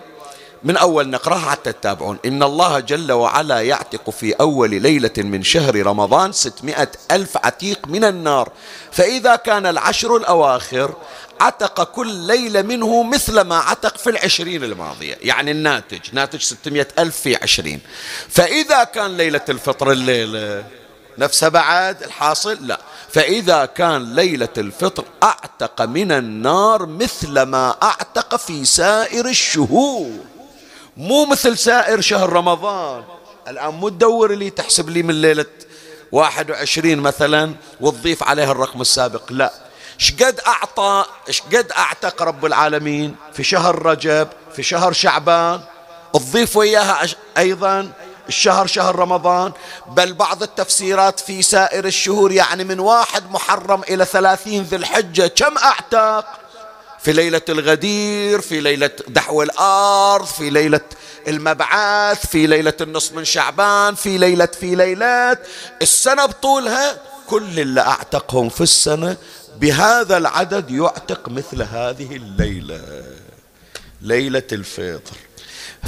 [0.63, 5.85] من أول نقرأها حتى تتابعون إن الله جل وعلا يعتق في أول ليلة من شهر
[5.85, 8.51] رمضان ستمائة ألف عتيق من النار.
[8.91, 10.93] فإذا كان العشر الأواخر
[11.41, 15.17] عتق كل ليلة منه مثل ما عتق في العشرين الماضية.
[15.21, 17.79] يعني الناتج ناتج ستمائة ألف في عشرين.
[18.29, 20.63] فإذا كان ليلة الفطر الليلة
[21.17, 22.79] نفسها بعد الحاصل؟ لا.
[23.11, 30.32] فإذا كان ليلة الفطر أعتق من النار مثل ما أعتق في سائر الشهور.
[30.97, 33.03] مو مثل سائر شهر رمضان.
[33.47, 35.45] الآن مو تدور لي تحسب لي من ليلة
[36.11, 39.31] واحد وعشرين مثلا وتضيف عليها الرقم السابق.
[39.31, 39.53] لا.
[39.97, 45.61] شقد أعطى شقد أعتق رب العالمين في شهر رجب في شهر شعبان.
[46.13, 47.91] تضيف وياها أيضا
[48.27, 49.51] الشهر شهر رمضان.
[49.87, 55.27] بل بعض التفسيرات في سائر الشهور يعني من واحد محرم إلى ثلاثين ذي الحجة.
[55.27, 56.25] كم أعتق؟
[57.03, 60.81] في ليلة الغدير في ليلة دحو الأرض في ليلة
[61.27, 65.39] المبعث في ليلة النصف من شعبان في ليلة في ليلات.
[65.81, 69.17] السنة بطولها كل اللي أعتقهم في السنة
[69.59, 73.03] بهذا العدد يعتق مثل هذه الليلة
[74.01, 75.17] ليلة الفطر.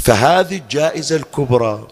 [0.03, 1.87] فهذه الجائزة الكبرى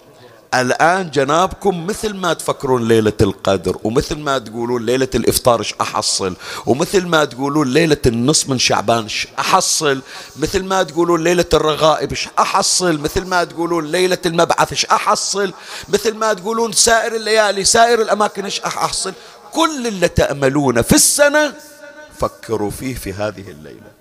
[0.54, 6.36] الآن جنابكم مثل ما تفكرون ليلة القدر ومثل ما تقولون ليلة الإفطار إيش أحصل
[6.66, 10.02] ومثل ما تقولون ليلة النصف من شعبان إيش أحصل
[10.36, 15.54] مثل ما تقولون ليلة الرغائب إيش أحصل مثل ما تقولون ليلة المبعث إيش أحصل
[15.90, 19.14] مثل ما تقولون سائر الليالي سائر الأماكن إيش أحصل.
[19.52, 21.54] كل اللي تأملونه في السنة
[22.20, 23.92] فكروا فيه في هذه الليلة.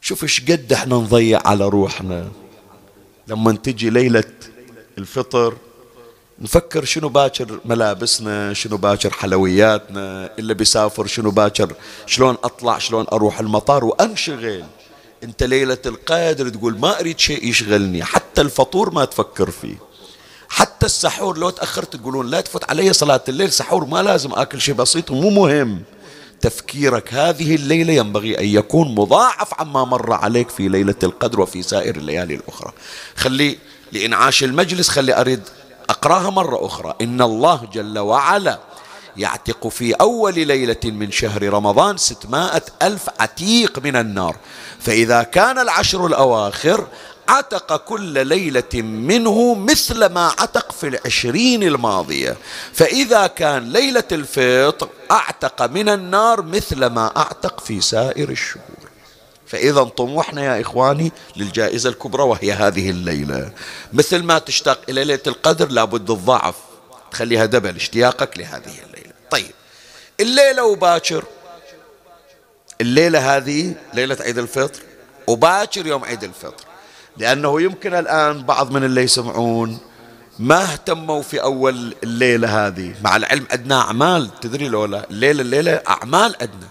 [0.00, 2.28] شوف إيش قد إحنا نضيع على روحنا.
[3.28, 4.24] لما تجي ليلة
[4.98, 5.56] الفطر
[6.38, 11.72] نفكر شنو باكر ملابسنا شنو باكر حلوياتنا اللي بيسافر شنو باكر
[12.06, 14.64] شلون أطلع شلون أروح المطار وأنشغل.
[15.24, 19.76] أنت ليلة القدر تقول ما أريد شيء يشغلني حتى الفطور ما تفكر فيه.
[20.48, 24.74] حتى السحور لو تأخرت تقولون لا تفوت علي صلاة الليل سحور ما لازم آكل شيء
[24.74, 25.82] بسيط ومو مهم.
[26.40, 31.96] تفكيرك هذه الليلة ينبغي أن يكون مضاعف عما مر عليك في ليلة القدر وفي سائر
[31.96, 32.72] الليالي الأخرى.
[33.16, 33.58] خلي
[33.92, 35.42] لإنعاش المجلس خلي أريد
[35.90, 36.94] أقراها مرة أخرى.
[37.00, 38.58] إن الله جل وعلا
[39.16, 44.36] يعتق في أول ليلة من شهر رمضان ستمائة ألف عتيق من النار.
[44.80, 46.86] فإذا كان العشر الأواخر
[47.28, 52.36] عتق كل ليلة منه مثل ما عتق في العشرين الماضية.
[52.72, 58.75] فإذا كان ليلة الفطر أعتق من النار مثل ما أعتق في سائر الشهور.
[59.46, 63.52] فإذا طموحنا يا إخواني للجائزة الكبرى وهي هذه الليلة.
[63.92, 66.54] مثل ما تشتاق إلى ليلة القدر لابد الضعف.
[67.10, 69.12] تخليها دبل اشتياقك لهذه الليلة.
[69.30, 69.50] طيب
[70.20, 71.24] الليلة وباكر
[72.80, 74.80] الليلة هذه ليلة عيد الفطر.
[75.26, 76.64] وباكر يوم عيد الفطر.
[77.16, 79.78] لأنه يمكن الآن بعض من اللي يسمعون
[80.38, 82.94] ما اهتموا في أول الليلة هذه.
[83.02, 84.40] مع العلم أدنى أعمال.
[84.40, 86.66] تدري لو لا الليلة الليلة أعمال أدنى.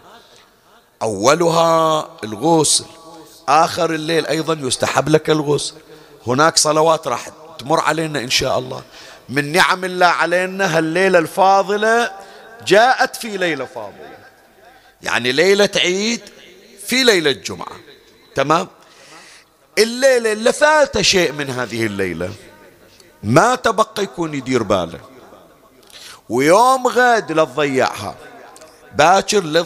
[1.01, 2.85] أولها الغسل
[3.47, 5.73] آخر الليل أيضا يستحب لك الغسل.
[6.27, 7.29] هناك صلوات راح
[7.59, 8.83] تمر علينا إن شاء الله.
[9.29, 12.11] من نعم الله علينا هالليلة الفاضلة
[12.67, 14.17] جاءت في ليلة فاضلة.
[15.01, 16.21] يعني ليلة عيد
[16.87, 17.77] في ليلة جمعة.
[18.35, 18.67] تمام؟
[19.77, 22.33] الليلة اللي فات شيء من هذه الليلة.
[23.23, 24.99] ما تبقى يكون يدير باله.
[26.29, 28.15] ويوم غد لا تضيعها
[28.95, 29.61] باكر لا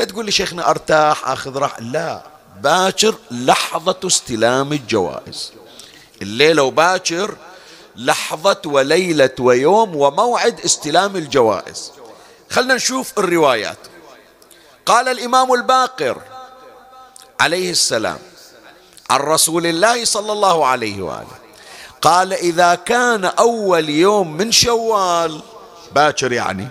[0.00, 2.22] لا تقول لي شيخنا أرتاح آخذ راح لا
[2.60, 5.52] باكر لحظة استلام الجوائز.
[6.22, 7.36] الليلة وباكر
[7.96, 11.92] لحظة وليلة ويوم وموعد استلام الجوائز.
[12.50, 13.78] خلنا نشوف الروايات.
[14.86, 16.22] قال الإمام الباقر
[17.40, 18.18] عليه السلام
[19.10, 21.38] عن رسول الله صلى الله عليه وآله
[22.02, 25.42] قال إذا كان أول يوم من شوال
[25.92, 26.68] باكر يعني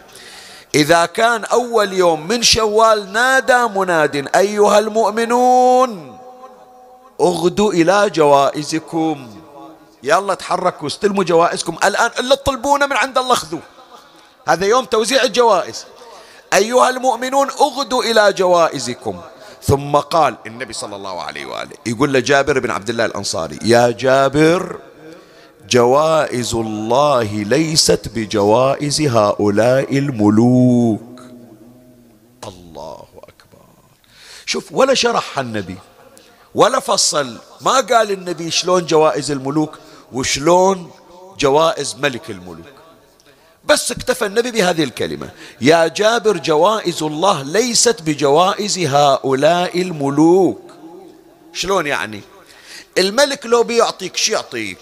[0.75, 6.17] إذا كان أول يوم من شوال نادى مناد أيها المؤمنون
[7.21, 9.27] اغدوا إلى جوائزكم.
[10.03, 11.77] يلا تحركوا استلموا جوائزكم.
[11.83, 13.61] الآن الا تطلبونه من عند الله خذوه.
[14.47, 15.85] هذا يوم توزيع الجوائز.
[16.53, 19.21] أيها المؤمنون اغدوا إلى جوائزكم.
[19.63, 24.79] ثم قال النبي صلى الله عليه وآله يقول لجابر بن عبد الله الأنصاري يا جابر
[25.69, 31.21] جوائز الله ليست بجوائز هؤلاء الملوك.
[32.47, 33.65] الله أكبر.
[34.45, 35.77] شوف ولا شرح النبي
[36.55, 37.37] ولا فصل.
[37.61, 39.79] ما قال النبي شلون جوائز الملوك
[40.13, 40.91] وشلون
[41.39, 42.65] جوائز ملك الملوك.
[43.65, 45.29] بس اكتفى النبي بهذه الكلمة.
[45.61, 50.61] يا جابر جوائز الله ليست بجوائز هؤلاء الملوك.
[51.53, 52.21] شلون يعني؟
[52.97, 54.77] الملك لو بيعطيك شي يعطيك.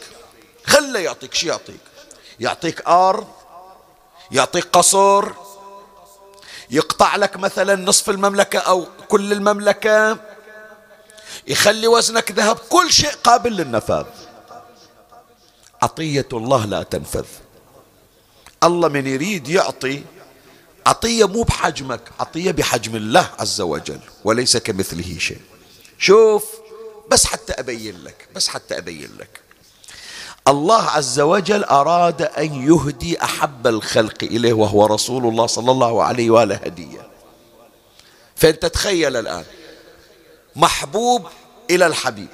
[0.68, 1.34] خله يعطيك.
[1.34, 1.80] شي يعطيك؟
[2.40, 3.28] يعطيك أرض
[4.32, 5.30] يعطيك قصر
[6.70, 10.18] يقطع لك مثلا نصف المملكة أو كل المملكة
[11.48, 14.06] يخلي وزنك ذهب كل شيء قابل للنفاذ.
[15.82, 17.26] عطية الله لا تنفذ.
[18.64, 20.04] الله من يريد يعطي
[20.88, 25.42] عطية مو بحجمك عطية بحجم الله عز وجل وليس كمثله شيء.
[25.98, 26.46] شوف
[27.12, 29.47] بس حتى أبين لك بس حتى أبين لك.
[30.48, 36.30] الله عز وجل أراد أن يهدي أحب الخلق إليه وهو رسول الله صلى الله عليه
[36.30, 37.08] وآله هدية.
[38.36, 39.46] فأنت تخيل الآن
[40.56, 41.28] محبوب
[41.70, 42.28] إلى الحبيب.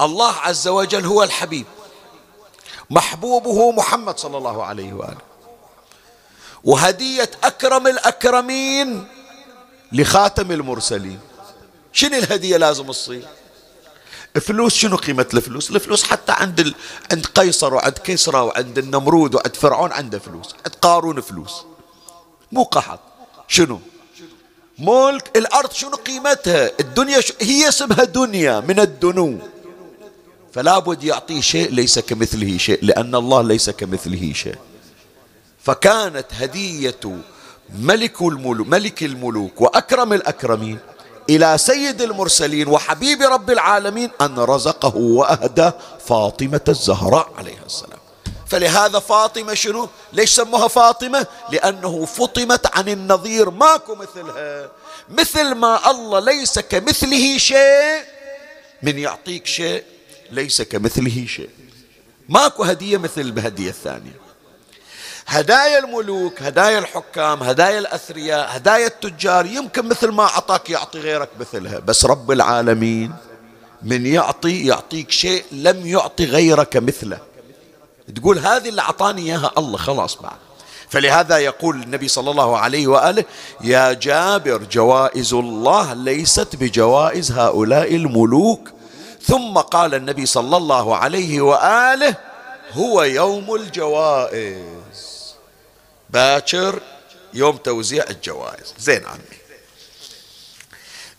[0.00, 1.66] الله عز وجل هو الحبيب.
[2.90, 5.28] محبوبه محمد صلى الله عليه وآله.
[6.64, 9.08] وهدية أكرم الأكرمين
[9.92, 11.20] لخاتم المرسلين.
[11.92, 13.28] شنو الهدية لازم تصير؟
[14.38, 16.74] فلوس شنو قيمة الفلوس؟ الفلوس حتى عند ال...
[17.12, 21.52] عند قيصر وعند كسرى وعند النمرود وعند فرعون عنده فلوس عند قارون فلوس.
[22.52, 23.00] مو قحط.
[23.48, 23.80] شنو؟
[24.78, 27.32] ملك الأرض شنو قيمتها؟ الدنيا ش...
[27.40, 29.38] هي اسمها دنيا من الدنو.
[30.52, 34.56] فلا بد يعطيه شيء ليس كمثله شيء لأن الله ليس كمثله شيء.
[35.62, 37.00] فكانت هدية
[37.78, 40.78] ملك الملوك, ملك الملوك وأكرم الأكرمين.
[41.28, 45.70] إلى سيد المرسلين وحبيب رب العالمين أن رزقه وأهدى
[46.06, 47.98] فاطمة الزهراء عليها السلام.
[48.46, 53.50] فلهذا فاطمة شنو؟ ليش سموها فاطمة؟ لأنه فطمت عن النظير.
[53.50, 54.70] ماكو مثلها.
[55.08, 58.00] مثل ما الله ليس كمثله شيء
[58.82, 59.84] من يعطيك شيء
[60.30, 61.50] ليس كمثله شيء.
[62.28, 64.27] ماكو هدية مثل الهدية الثانية.
[65.30, 71.78] هدايا الملوك هدايا الحكام هدايا الأثرياء هدايا التجار يمكن مثل ما أعطاك يعطي غيرك مثلها.
[71.78, 73.12] بس رب العالمين
[73.82, 77.18] من يعطي يعطيك شيء لم يعطي غيرك مثله.
[78.16, 80.36] تقول هذه اللي أعطاني إياها الله خلاص بعد.
[80.88, 83.24] فلهذا يقول النبي صلى الله عليه وآله
[83.60, 88.70] يا جابر جوائز الله ليست بجوائز هؤلاء الملوك.
[89.22, 92.14] ثم قال النبي صلى الله عليه وآله
[92.72, 94.77] هو يوم الجوائز.
[96.10, 96.82] باكر
[97.34, 98.74] يوم توزيع الجوائز.
[98.78, 99.38] زين عمي.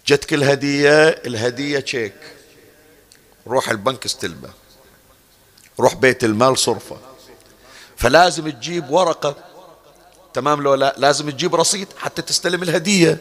[0.08, 2.14] جتك الهدية الهدية تشيك
[3.48, 4.50] روح البنك استلمه.
[5.80, 6.98] روح بيت المال صرفه.
[7.98, 9.36] فلازم تجيب ورقة.
[10.34, 13.18] تمام لو لا لازم تجيب رصيد حتى تستلم الهدية.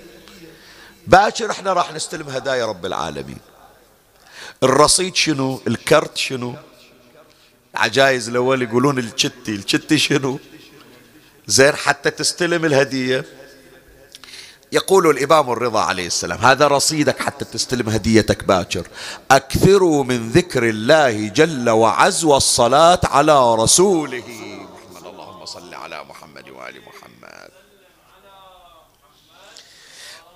[1.06, 3.38] باكر إحنا راح نستلم هدايا رب العالمين.
[4.62, 6.54] الرصيد شنو؟ الكرت شنو؟
[7.74, 9.54] عجايز الأول يقولون الشتي.
[9.54, 10.38] الشتي شنو؟
[11.48, 13.24] زين حتى تستلم الهدية.
[14.72, 18.86] يقول الإمام الرضا عليه السلام هذا رصيدك حتى تستلم هديتك باكر.
[19.30, 24.22] أكثروا من ذكر الله جل وعز والصلاة على رسوله.
[24.28, 27.50] محمد اللهم صل على محمد وآل محمد.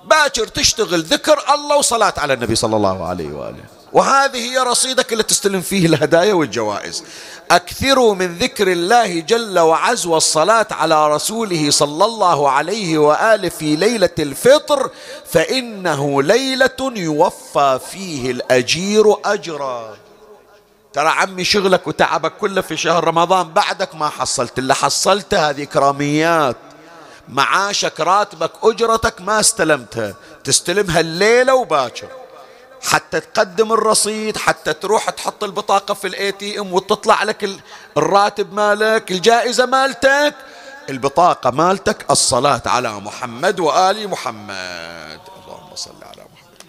[0.05, 3.82] باكر تشتغل ذكر الله وصلاة على النبي صلى الله عليه وآله.
[3.93, 7.05] وهذه هي رصيدك اللي تستلم فيه الهدايا والجوائز.
[7.51, 14.11] أكثروا من ذكر الله جل وعز والصلاة على رسوله صلى الله عليه وآله في ليلة
[14.19, 14.91] الفطر
[15.31, 19.97] فإنه ليلة يوفى فيه الأجير أجرا.
[20.93, 24.59] ترى عمي شغلك وتعبك كله في شهر رمضان بعدك ما حصلت.
[24.59, 26.57] اللي حصلته هذه إكراميات.
[27.29, 32.09] معاشك راتبك أجرتك ما استلمتها تستلمها الليلة وباكر.
[32.83, 37.51] حتى تقدم الرصيد حتى تروح تحط البطاقة في ال ATM وتطلع لك
[37.97, 40.35] الراتب مالك الجائزة مالتك.
[40.91, 45.21] البطاقة مالتك الصلاة على محمد وآل محمد.
[45.43, 46.63] اللهم صل على محمد.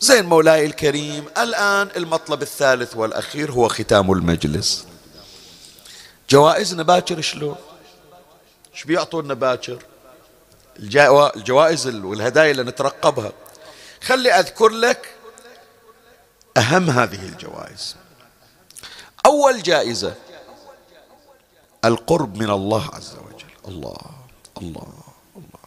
[0.00, 4.86] زين مولاي الكريم الآن المطلب الثالث والأخير هو ختام المجلس.
[6.30, 7.56] جوائزنا باكر شلون؟
[8.74, 9.78] إيش بيعطونا باكر
[10.78, 13.32] الجوائز والهدايا اللي نترقبها.
[14.02, 15.14] خلي أذكر لك
[16.56, 17.96] أهم هذه الجوائز.
[19.26, 20.14] أول جائزة
[21.84, 23.50] القرب من الله عز وجل.
[23.68, 23.98] الله
[24.58, 24.92] الله
[25.36, 25.60] الله.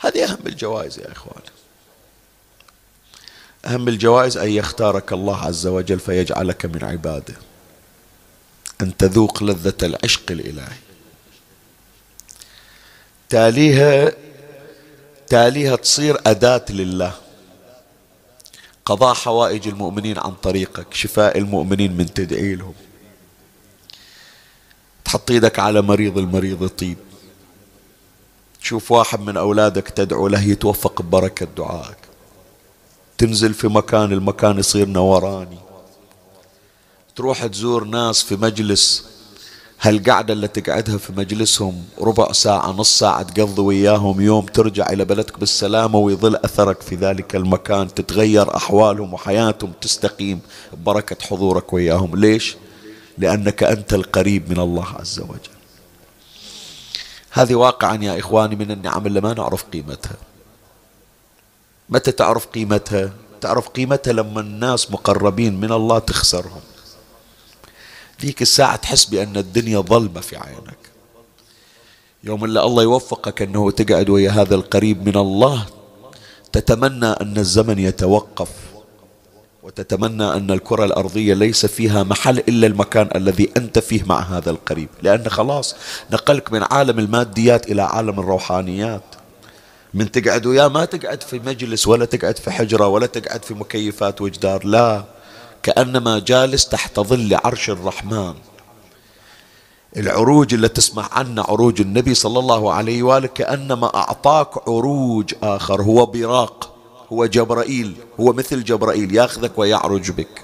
[0.00, 1.42] هذه أهم الجوائز يا إخوان.
[3.66, 7.34] أهم الجوائز أن يختارك الله عز وجل فيجعلك من عباده.
[8.80, 10.76] أن تذوق لذة العشق الإلهي.
[13.28, 14.12] تاليها
[15.26, 17.14] تاليها تصير أداة لله.
[18.84, 22.74] قضاء حوائج المؤمنين عن طريقك شفاء المؤمنين من تدعي لهم
[25.04, 26.98] تحط إيدك على مريض المريض يطيب.
[28.60, 31.98] تشوف واحد من أولادك تدعو له يتوفق ببركة دعائك.
[33.18, 35.58] تنزل في مكان المكان يصير نوراني.
[37.18, 39.04] تروح تزور ناس في مجلس
[39.80, 45.38] هالقعدة اللي تقعدها في مجلسهم ربع ساعة نص ساعة تقضي وياهم يوم ترجع إلى بلدك
[45.38, 50.40] بالسلامة ويظل أثرك في ذلك المكان تتغير أحوالهم وحياتهم تستقيم
[50.72, 52.56] ببركة حضورك وياهم ليش؟
[53.18, 55.54] لأنك أنت القريب من الله عز وجل
[57.30, 60.16] هذه واقعا يا إخواني من النعم اللي ما نعرف قيمتها
[61.88, 66.60] متى تعرف قيمتها؟ تعرف قيمتها لما الناس مقربين من الله تخسرهم
[68.22, 70.78] ذيك الساعة تحس بأن الدنيا ظلمة في عينك.
[72.24, 75.66] يوم اللي الله يوفقك أنه تقعد ويا هذا القريب من الله
[76.52, 78.48] تتمنى أن الزمن يتوقف
[79.62, 84.88] وتتمنى أن الكرة الأرضية ليس فيها محل إلا المكان الذي أنت فيه مع هذا القريب.
[85.02, 85.76] لأن خلاص
[86.12, 89.02] نقلك من عالم الماديات إلى عالم الروحانيات.
[89.94, 94.20] من تقعد وياه ما تقعد في مجلس ولا تقعد في حجرة ولا تقعد في مكيفات
[94.20, 95.04] وجدار لا.
[95.62, 98.34] كأنما جالس تحت ظل عرش الرحمن.
[99.96, 106.06] العروج اللي تسمع عنها عروج النبي صلى الله عليه وآله كأنما أعطاك عروج آخر هو
[106.06, 106.74] براق
[107.12, 110.42] هو جبرائيل هو مثل جبرائيل ياخذك ويعرج بك.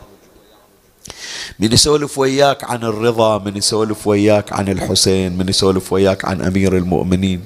[1.59, 6.77] من يسولف وياك عن الرضا من يسولف وياك عن الحسين من يسولف وياك عن أمير
[6.77, 7.45] المؤمنين.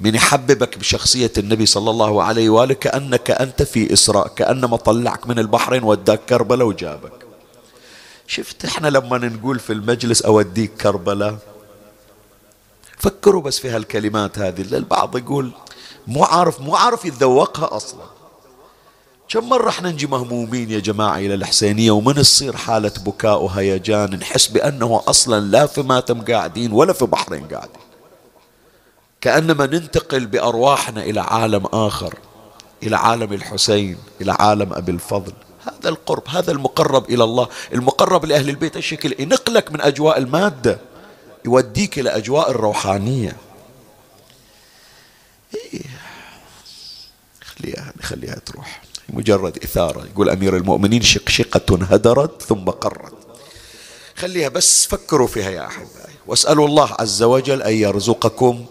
[0.00, 5.38] من يحببك بشخصية النبي صلى الله عليه وآله كأنك أنت في إسراء كأنما طلعك من
[5.38, 7.12] البحرين وداك كربلاء وجابك.
[8.26, 11.38] شفت إحنا لما نقول في المجلس أوديك كربلاء؟
[12.98, 15.52] فكروا بس في هالكلمات هذه البعض يقول
[16.06, 18.04] مو عارف مو عارف يتذوقها أصلا.
[19.28, 24.46] كم مرة إحنا نجي مهمومين يا جماعة إلى الحسينية ومن تصير حالة بكاء وهيجان نحس
[24.46, 27.89] بأنه أصلا لا في ماتم قاعدين ولا في بحرين قاعدين.
[29.20, 32.14] كأنما ننتقل بأرواحنا إلى عالم آخر
[32.82, 35.32] إلى عالم الحسين إلى عالم أبي الفضل.
[35.64, 37.48] هذا القرب هذا المقرب إلى الله.
[37.72, 40.78] المقرب لأهل البيت الشكل ينقلك من أجواء المادة
[41.44, 43.36] يوديك إلى أجواء الروحانية.
[45.54, 45.82] إيه.
[47.44, 48.82] خليها خليها تروح.
[49.08, 50.06] مجرد إثارة.
[50.06, 53.14] يقول أمير المؤمنين شقشقة هدرت ثم قرت.
[54.16, 56.14] خليها بس فكروا فيها يا أحبائي.
[56.26, 58.66] واسألوا الله عز وجل أن يرزقكم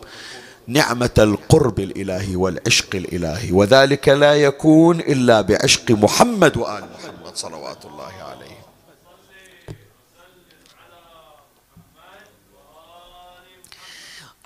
[0.70, 8.14] نعمة القرب الإلهي والعشق الإلهي وذلك لا يكون إلا بعشق محمد وآل محمد صلوات الله
[8.24, 8.60] عليه.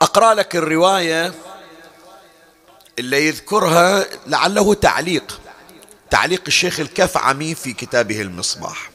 [0.02, 1.34] أقرأ لك الرواية
[3.00, 5.42] اللي يذكرها لعله تعليق
[6.10, 8.90] تعليق الشيخ الكفعمي في كتابه المصباح.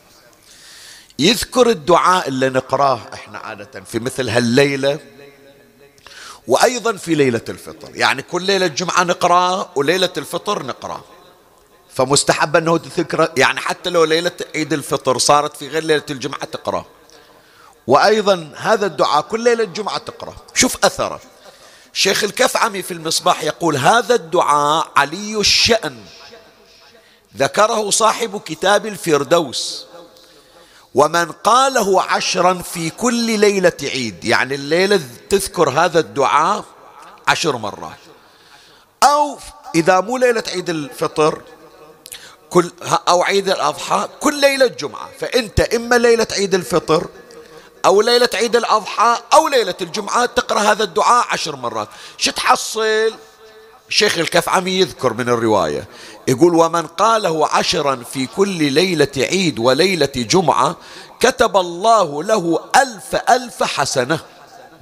[1.18, 4.98] يذكر الدعاء اللي نقراه إحنا عادة في مثل هالليلة
[6.49, 7.90] وأيضا في ليلة الفطر.
[7.94, 11.01] يعني كل ليلة الجمعة نقرأ وليلة الفطر نقرأ.
[11.94, 16.84] فمستحب أنه تذكر يعني حتى لو ليلة عيد الفطر صارت في غير ليلة الجمعة تقرأ.
[17.86, 20.36] وأيضا هذا الدعاء كل ليلة الجمعة تقرأ.
[20.55, 21.20] شوف أثره.
[21.92, 26.05] شيخ الكفعمي في المصباح يقول هذا الدعاء علي الشأن.
[27.36, 29.88] ذكره صاحب كتاب الفردوس.
[30.95, 36.64] ومن قاله عشرا في كل ليلة عيد يعني الليلة تذكر هذا الدعاء
[37.28, 37.99] عشر مرات.
[39.03, 39.39] أو
[39.74, 41.43] إذا مو ليلة عيد الفطر
[42.51, 42.70] كل
[43.09, 45.09] أو عيد الأضحى كل ليلة جمعة.
[45.20, 47.07] فأنت إما ليلة عيد الفطر
[47.84, 51.89] أو ليلة عيد الأضحى أو ليلة الجمعة تقرأ هذا الدعاء عشر مرات.
[52.16, 53.14] شو تحصل؟
[53.89, 55.89] الشيخ الكفعمي يذكر من الرواية
[56.28, 60.76] يقول ومن قاله عشرا في كل ليلة عيد وليلة جمعة
[61.20, 64.20] كتب الله له ألف ألف حسنة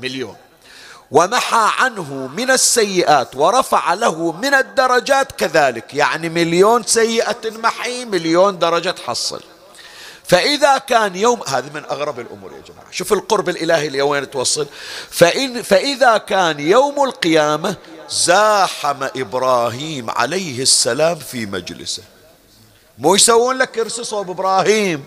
[0.00, 0.36] مليون.
[1.10, 8.90] ومحى عنه من السيئات ورفع له من الدرجات كذلك يعني مليون سيئة محي مليون درجة
[8.90, 9.40] تحصل
[10.24, 12.90] فإذا كان يوم هذه من أغرب الأمور يا جماعة.
[12.90, 14.66] شوف القرب الإلهي لوين توصل.
[15.10, 17.76] فإن فإذا كان يوم القيامة
[18.10, 22.02] زاحم إبراهيم عليه السلام في مجلسه.
[22.98, 25.04] مو يسوون لك كرسي صوب إبراهيم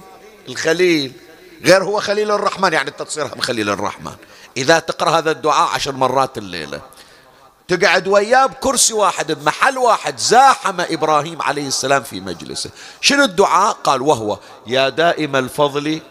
[0.47, 1.11] الخليل؟
[1.65, 4.15] غير هو خليل الرحمن يعني انت تصير خليل الرحمن.
[4.57, 6.81] إذا تقرأ هذا الدعاء عشر مرات الليلة.
[7.67, 12.69] تقعد وياه بكرسي واحد بمحل واحد زاحم إبراهيم عليه السلام في مجلسه.
[13.01, 16.01] شنو الدعاء؟ قال وهو يا دائم الفضل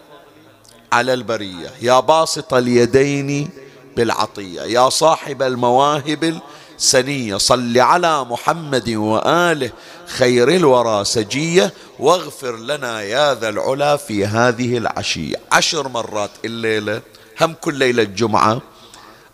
[0.92, 3.50] على البرية يا باسط اليدين
[3.96, 6.40] بالعطية يا صاحب المواهب
[6.78, 9.70] السنية صل على محمد وآله
[10.06, 15.36] خير الورى سجية واغفر لنا يا ذا العلا في هذه العشية.
[15.52, 17.02] عشر مرات الليلة
[17.40, 18.60] هم كل ليلة الجمعة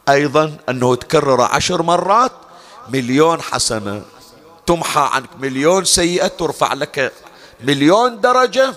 [0.08, 2.32] أيضا أنه تكرر عشر مرات
[2.88, 4.02] مليون حسنة.
[4.66, 7.12] تمحى عنك مليون سيئة ترفع لك
[7.64, 8.74] مليون درجة.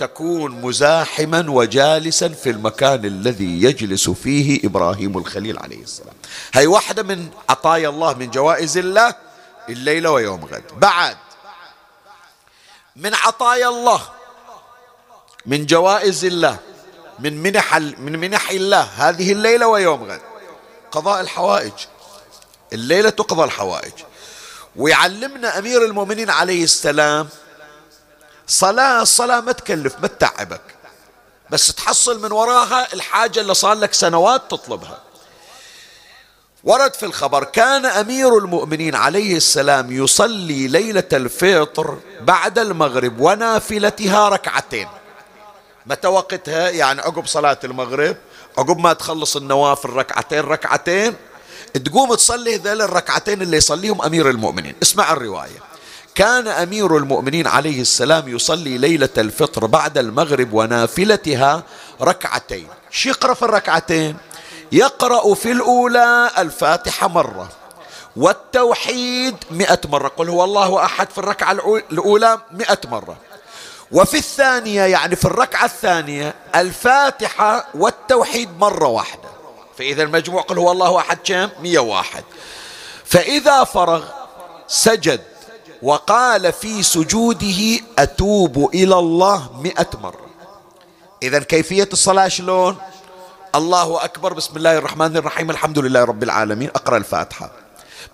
[0.00, 6.14] تكون مزاحما وجالسا في المكان الذي يجلس فيه إبراهيم الخليل عليه السلام.
[6.52, 9.14] هي واحدة من عطايا الله من جوائز الله
[9.68, 10.62] الليلة ويوم غد.
[10.76, 11.16] بعد.
[12.96, 14.02] من عطايا الله
[15.46, 16.58] من جوائز الله
[17.18, 20.20] من منح من منح الله هذه الليلة ويوم غد.
[20.90, 21.72] قضاء الحوائج.
[22.72, 23.92] الليلة تقضى الحوائج.
[24.76, 27.28] ويعلمنا أمير المؤمنين عليه السلام
[28.48, 30.60] صلاة الصلاة ما تكلف ما تتعبك.
[31.50, 35.00] بس تحصل من وراها الحاجة اللي صار لك سنوات تطلبها.
[36.64, 44.88] ورد في الخبر كان أمير المؤمنين عليه السلام يصلي ليلة الفطر بعد المغرب ونافلتها ركعتين.
[45.86, 48.16] متى وقتها؟ يعني عقب صلاة المغرب
[48.58, 51.14] عقب ما تخلص النوافل ركعتين ركعتين
[51.84, 54.74] تقوم تصلي ذيل الركعتين اللي يصليهم أمير المؤمنين.
[54.82, 55.67] اسمع الرواية.
[56.18, 61.62] كان أمير المؤمنين عليه السلام يصلي ليلة الفطر بعد المغرب ونافلتها
[62.02, 62.68] ركعتين.
[62.90, 64.16] شو يقرأ في الركعتين؟
[64.72, 67.48] يقرأ في الأولى الفاتحة مرة
[68.16, 70.08] والتوحيد مئة مرة.
[70.08, 71.52] قل هو الله أحد في الركعة
[71.92, 73.16] الأولى مئة مرة.
[73.92, 79.28] وفي الثانية يعني في الركعة الثانية الفاتحة والتوحيد مرة واحدة.
[79.78, 82.24] فإذا المجموع قل هو الله أحد كم؟ مئة واحد.
[83.04, 84.04] فإذا فرغ
[84.68, 85.20] سجد.
[85.82, 90.26] وقال في سجوده أتوب إلى الله مئة مرة.
[91.22, 92.76] إذا كيفية الصلاة شلون؟
[93.54, 94.32] الله أكبر.
[94.32, 95.50] بسم الله الرحمن الرحيم.
[95.50, 96.68] الحمد لله رب العالمين.
[96.68, 97.50] أقرأ الفاتحة.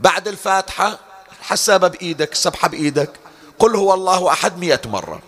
[0.01, 0.99] بعد الفاتحة
[1.43, 3.11] حسابة بإيدك سبحة بإيدك.
[3.59, 5.21] قل هو الله أحد مئة مرة.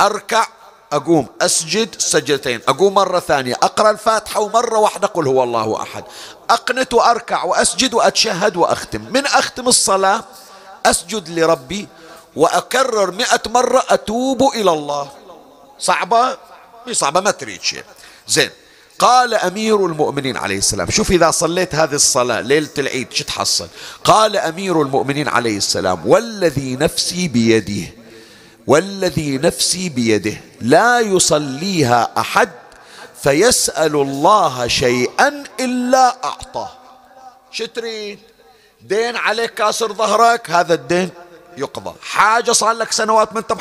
[0.00, 0.46] أركع
[0.92, 1.26] أقوم.
[1.42, 2.60] أسجد سجدتين.
[2.68, 3.54] أقوم مرة ثانية.
[3.54, 5.06] أقرأ الفاتحة ومرة واحدة.
[5.06, 6.04] قل هو الله أحد.
[6.50, 9.04] أقنت وأركع وأسجد وأتشهد وأختم.
[9.10, 10.24] من أختم الصلاة؟
[10.86, 11.88] أسجد لربي
[12.36, 15.10] وأكرر مئة مرة أتوب إلى الله.
[15.78, 16.38] صعبة؟
[16.92, 17.84] صعبة ما تريد شيء.
[18.28, 18.50] زين.
[18.98, 23.68] قال أمير المؤمنين عليه السلام شوف إذا صليت هذه الصلاة ليلة العيد شو تحصل؟
[24.04, 27.88] قال أمير المؤمنين عليه السلام والذي نفسي بيده
[28.66, 32.50] والذي نفسي بيده لا يصليها أحد
[33.22, 36.70] فيسأل الله شيئا إلا أعطاه.
[37.52, 38.18] شو تريد؟
[38.82, 41.10] دين عليك كاسر ظهرك هذا الدين
[41.56, 41.94] يقضى.
[42.02, 43.52] حاجة صار لك سنوات من انت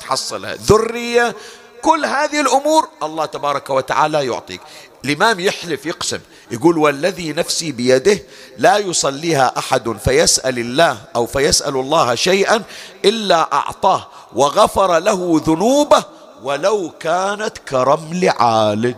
[0.00, 0.54] تحصلها.
[0.54, 1.34] ذرية
[1.82, 4.60] كل هذه الأمور الله تبارك وتعالى يعطيك.
[5.04, 6.20] الإمام يحلف يقسم
[6.50, 8.18] يقول والذي نفسي بيده
[8.58, 12.62] لا يصليها أحد فيسأل الله أو فيسأل الله شيئا
[13.04, 16.04] إلا أعطاه وغفر له ذنوبه
[16.42, 18.96] ولو كانت كرمل عالج.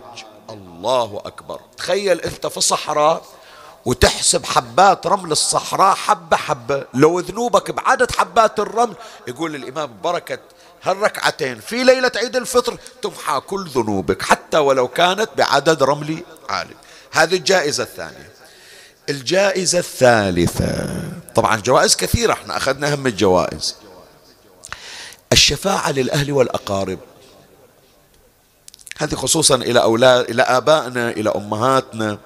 [0.49, 1.59] الله أكبر.
[1.77, 3.21] تخيل أنت في صحراء
[3.85, 6.85] وتحسب حبات رمل الصحراء حبة حبة.
[6.93, 8.95] لو ذنوبك بعدد حبات الرمل
[9.27, 10.39] يقول الإمام بركة
[10.83, 16.75] هالركعتين في ليلة عيد الفطر تمحى كل ذنوبك حتى ولو كانت بعدد رمل عالي.
[17.11, 18.31] هذه الجائزة الثانية.
[19.09, 21.01] الجائزة الثالثة.
[21.35, 23.75] طبعا جوائز كثيرة إحنا أخذنا أهم الجوائز.
[25.31, 26.99] الشفاعة للأهل والأقارب.
[28.97, 32.17] هذه خصوصا إلى أولاد إلى آبائنا إلى أمهاتنا.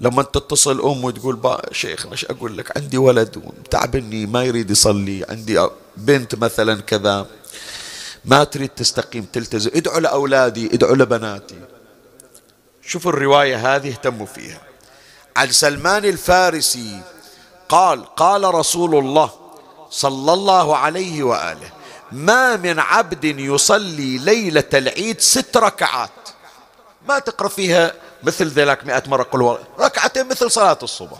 [0.00, 5.26] لما تتصل أم وتقول با شيخ مش أقول لك عندي ولد تعبني ما يريد يصلي
[5.28, 7.26] عندي بنت مثلا كذا
[8.24, 11.60] ما تريد تستقيم تلتزم ادعوا لأولادي ادعوا لبناتي.
[12.82, 14.60] شوفوا الرواية هذه اهتموا فيها.
[15.36, 17.00] عن سلمان الفارسي
[17.68, 19.30] قال قال رسول الله
[19.90, 21.72] صلى الله عليه وآله
[22.12, 26.10] ما من عبد يصلي ليلة العيد ست ركعات.
[27.08, 31.18] ما تقرأ فيها مثل ذلك مئة مرة قل ركعتين مثل صلاة الصبح.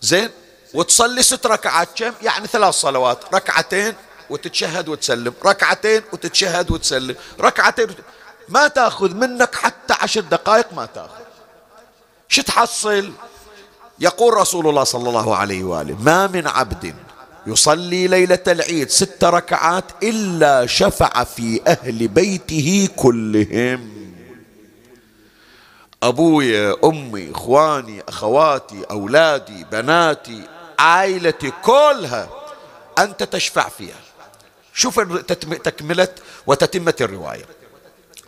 [0.00, 0.30] زين؟
[0.74, 1.88] وتصلي ست ركعات.
[1.98, 3.34] كم؟ يعني ثلاث صلوات.
[3.34, 3.94] ركعتين
[4.30, 5.34] وتتشهد وتسلم.
[5.44, 7.16] ركعتين وتتشهد وتسلم.
[7.40, 7.86] ركعتين.
[8.48, 11.24] ما تأخذ منك حتى عشر دقائق ما تأخذ.
[12.28, 13.12] شو تحصل؟
[13.98, 16.94] يقول رسول الله صلى الله عليه وآله ما من عبد
[17.46, 23.95] يصلي ليلة العيد ست ركعات إلا شفع في أهل بيته كلهم.
[26.08, 30.42] أبويا أمي إخواني أخواتي أولادي بناتي
[30.78, 32.28] عائلتي كلها
[32.98, 33.96] أنت تشفع فيها.
[34.74, 35.00] شوف
[35.64, 36.08] تكملة
[36.46, 37.44] وتتمة الرواية.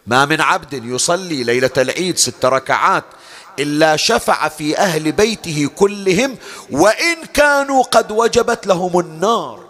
[0.06, 3.04] ما من عبد يصلي ليلة العيد ست ركعات
[3.58, 6.36] إلا شفع في أهل بيته كلهم
[6.70, 9.64] وإن كانوا قد وجبت لهم النار.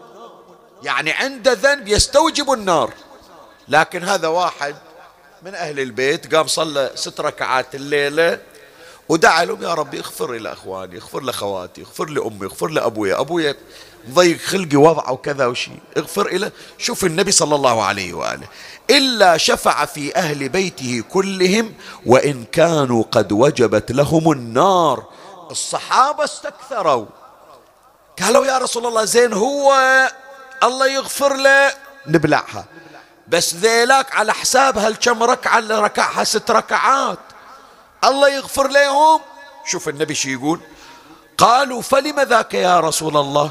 [0.82, 2.92] يعني عند ذنب يستوجب النار.
[3.68, 4.76] لكن هذا واحد
[5.42, 8.40] من أهل البيت قام صلى ست ركعات الليلة
[9.08, 13.54] ودعا لهم يا ربي اغفر لي اخواني اغفر لأخواتي اغفر لأمي اغفر لابويا ابويا
[14.10, 18.46] ضيق خلقي وضعه وكذا وشي اغفر له شوف النبي صلى الله عليه وآله
[18.90, 21.74] إلا شفع في أهل بيته كلهم
[22.06, 25.04] وإن كانوا قد وجبت لهم النار.
[25.50, 27.06] الصحابة استكثروا
[28.22, 29.74] قالوا يا رسول الله زين هو
[30.62, 31.72] الله يغفر له؟
[32.06, 32.64] نبلعها.
[33.28, 37.18] بس ذيلاك على حساب هالكم ركعة اللي ركعها ست ركعات.
[38.04, 39.20] الله يغفر لهم
[39.66, 40.60] شوف النبي شو يقول.
[41.38, 43.50] قالوا فلم ذاك يا رسول الله؟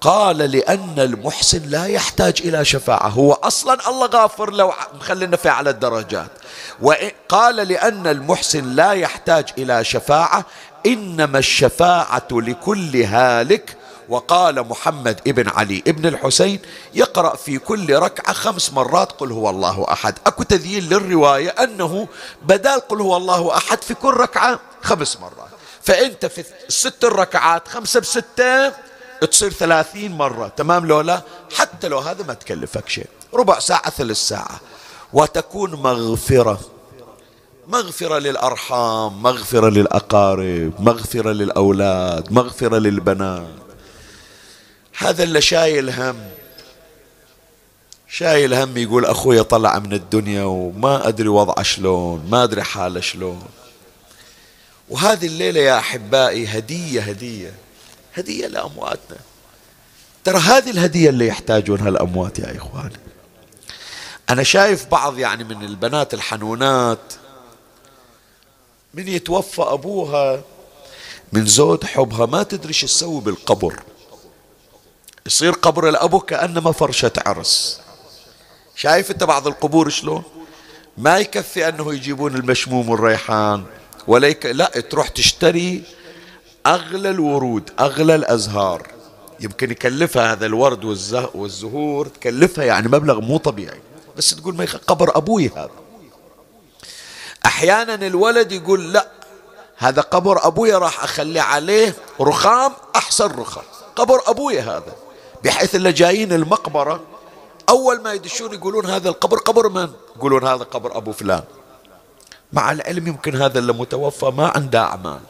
[0.00, 3.08] قال لأن المحسن لا يحتاج إلى شفاعة.
[3.08, 6.30] هو أصلا الله غافر له مخلينا في على الدرجات.
[6.82, 10.44] وقال لأن المحسن لا يحتاج إلى شفاعة.
[10.86, 13.76] إنما الشفاعة لكل هالك
[14.10, 16.60] وقال محمد ابن علي ابن الحسين
[16.94, 20.18] يقرأ في كل ركعة خمس مرات قل هو الله أحد.
[20.26, 22.08] أكو تذييل للرواية أنه
[22.42, 25.50] بدال قل هو الله أحد في كل ركعة خمس مرات.
[25.82, 28.72] فأنت في الست الركعات خمسة بستة
[29.30, 30.48] تصير ثلاثين مرة.
[30.48, 31.22] تمام لو لا
[31.56, 33.08] حتى لو هذا ما تكلفك شيء.
[33.34, 34.60] ربع ساعة ثلث ساعة.
[35.12, 36.60] وتكون مغفرة.
[37.68, 43.59] مغفرة للأرحام مغفرة للأقارب مغفرة للأولاد مغفرة للبنات.
[45.00, 46.30] هذا اللي شايل هم.
[48.08, 53.42] شايل هم يقول أخوي طلع من الدنيا وما أدري وضعه شلون ما أدري حاله شلون.
[54.88, 57.54] وهذه الليلة يا أحبائي هدية هدية
[58.14, 59.16] هدية لأمواتنا.
[60.24, 62.96] ترى هذه الهدية اللي يحتاجونها الأموات يا إخواني
[64.30, 67.12] أنا شايف بعض يعني من البنات الحنونات
[68.94, 70.42] من يتوفى أبوها
[71.32, 73.82] من زود حبها ما تدري شو تسوي بالقبر.
[75.30, 77.80] يصير قبر الأبو كأنما فرشة عرس.
[78.74, 80.22] شايف أنت بعض القبور شلون؟
[80.98, 83.64] ما يكفي أنه يجيبون المشموم والريحان
[84.06, 84.46] ولا يك...
[84.46, 85.82] لا تروح تشتري
[86.66, 88.86] أغلى الورود أغلى الأزهار.
[89.40, 91.30] يمكن يكلفها هذا الورد والزه...
[91.34, 93.80] والزهور تكلفها يعني مبلغ مو طبيعي.
[94.16, 94.66] بس تقول ما.
[94.86, 95.70] قبر أبوي هذا.
[97.46, 99.08] أحيانا الولد يقول لا
[99.76, 103.64] هذا قبر أبوي راح أخلي عليه رخام أحسن رخام.
[103.96, 104.94] قبر أبوي هذا.
[105.44, 107.00] بحيث اللي جايين المقبرة
[107.68, 111.42] أول ما يدشون يقولون هذا القبر قبر من؟ يقولون هذا قبر أبو فلان.
[112.52, 115.20] مع العلم يمكن هذا اللي متوفى ما عنده أعمال.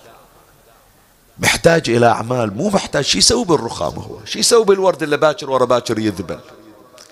[1.39, 3.05] محتاج إلى أعمال مو محتاج.
[3.05, 6.41] شو يسوي بالرخام هو؟ شو يسوي بالورد اللي باكر ورا باكر يذبل.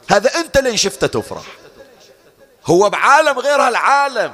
[0.09, 1.47] هذا أنت لين شفته تفرح.
[2.67, 4.33] هو بعالم غير هالعالم.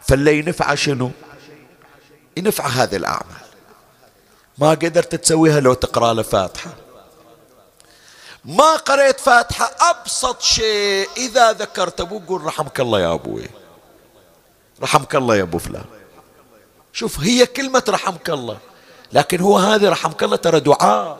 [0.00, 1.10] فاللي ينفع شنو؟
[2.36, 3.48] ينفع هذه الأعمال.
[4.58, 6.70] ما قدرت تسويها لو تقرأ له فاتحة.
[8.44, 11.08] ما قريت فاتحة أبسط شيء.
[11.16, 13.50] إذا ذكرت أبوك قول رحمك الله يا أبوي.
[14.82, 15.84] رحمك الله يا أبو فلان.
[16.92, 18.58] شوف هي كلمة رحمك الله.
[19.12, 21.18] لكن هو هذه رحمك الله ترى دعاء.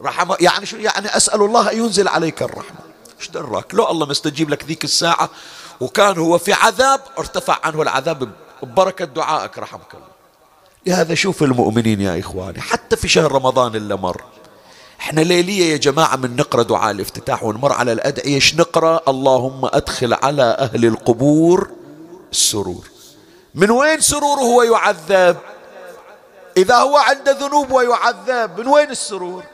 [0.00, 2.80] رحم يعني شو؟ يعني أسأل الله أن ينزل عليك الرحمة.
[3.20, 5.28] إيش دراك لو الله مستجيب لك ذيك الساعة
[5.80, 8.32] وكان هو في عذاب ارتفع عنه العذاب
[8.62, 10.06] ببركة دعائك رحمك الله.
[10.86, 14.22] لهذا شوف المؤمنين يا إخواني حتى في شهر رمضان اللي مر
[15.02, 20.14] إحنا ليلية يا جماعة من نقرأ دعاء الافتتاح ونمر على الأدعية إيش نقرأ؟ اللهم أدخل
[20.14, 21.70] على أهل القبور
[22.32, 22.88] السرور.
[23.54, 25.36] من وين سرور هو يعذب؟
[26.56, 29.44] إذا هو عنده ذنوب ويعذب من وين السرور؟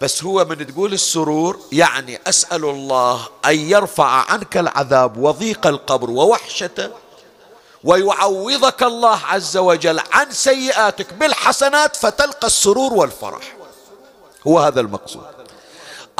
[0.00, 6.90] بس هو من تقول السرور يعني أسأل الله أن يرفع عنك العذاب وضيق القبر ووحشته
[7.84, 13.63] ويعوضك الله عز وجل عن سيئاتك بالحسنات فتلقى السرور والفرح.
[14.46, 15.22] هو هذا المقصود.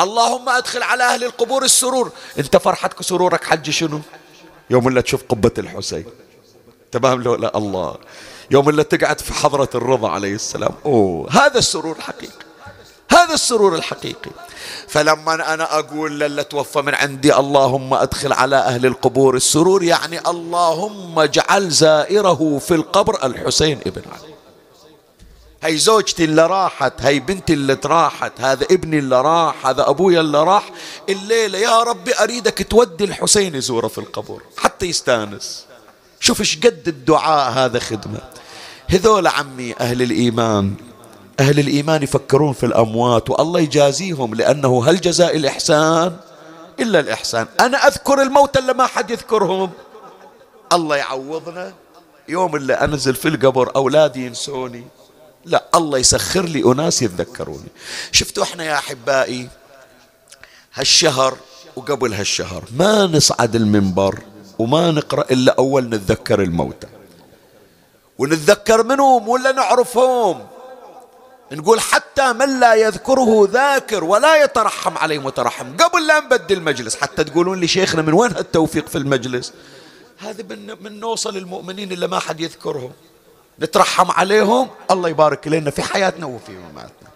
[0.00, 2.10] اللهم أدخل على أهل القبور السرور.
[2.38, 4.00] أنت فرحتك سرورك حج شنو؟
[4.70, 6.04] يوم اللي تشوف قبة الحسين.
[6.92, 7.96] تمام؟ لو لا الله.
[8.50, 10.74] يوم اللي تقعد في حضرة الرضا عليه السلام.
[10.86, 12.44] أوه هذا السرور الحقيقي.
[13.10, 14.30] هذا السرور الحقيقي.
[14.88, 19.82] فلما أنا أقول للي توفى من عندي اللهم أدخل على أهل القبور السرور.
[19.82, 24.33] يعني اللهم اجعل زائره في القبر الحسين ابن علي.
[25.64, 30.44] هي زوجتي اللي راحت هي بنتي اللي راحت هذا ابني اللي راح هذا أبويا اللي
[30.44, 30.70] راح
[31.08, 35.66] الليلة يا ربي أريدك تودي الحسين يزوره في القبر حتى يستانس.
[36.20, 38.18] شوف إيش قد الدعاء هذا خدمة.
[38.88, 40.74] هذول عمي أهل الإيمان
[41.40, 46.16] أهل الإيمان يفكرون في الأموات والله يجازيهم لأنه هل جزاء الإحسان؟
[46.80, 47.46] إلا الإحسان.
[47.60, 49.70] أنا أذكر الموت اللي ما حد يذكرهم.
[50.72, 51.72] الله يعوضنا.
[52.28, 54.84] يوم اللي أنزل في القبر أولادي ينسوني.
[55.44, 57.68] لا الله يسخر لي أناس يتذكروني.
[58.12, 59.48] شفتوا إحنا يا أحبائي
[60.74, 61.36] هالشهر
[61.76, 64.18] وقبل هالشهر ما نصعد المنبر
[64.58, 66.86] وما نقرأ إلا أول نتذكر الموتى.
[68.18, 70.46] ونتذكر منهم ولا نعرفهم؟
[71.52, 75.76] نقول حتى من لا يذكره ذاكر ولا يترحم عليه مترحم.
[75.76, 79.52] قبل لا نبدل المجلس حتى تقولون لي شيخنا من وين هالتوفيق في المجلس؟
[80.18, 82.92] هذا من, من نوصل المؤمنين اللي ما حد يذكرهم.
[83.60, 84.68] نترحم عليهم.
[84.90, 87.08] الله يبارك لنا في حياتنا وفي مماتنا.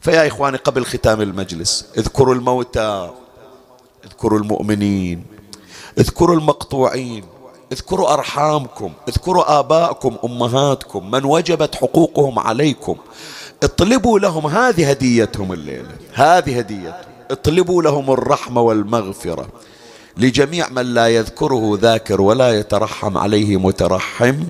[0.00, 3.10] فيا إخواني قبل ختام المجلس اذكروا الموتى
[4.04, 5.26] اذكروا المؤمنين
[5.98, 7.24] اذكروا المقطوعين
[7.72, 12.96] اذكروا أرحامكم اذكروا آباءكم أمهاتكم من وجبت حقوقهم عليكم.
[13.62, 16.94] اطلبوا لهم هذه هديتهم الليلة هذه هديتهم.
[17.30, 19.48] اطلبوا لهم الرحمة والمغفرة
[20.16, 24.44] لجميع من لا يذكره ذاكر ولا يترحم عليه مترحم.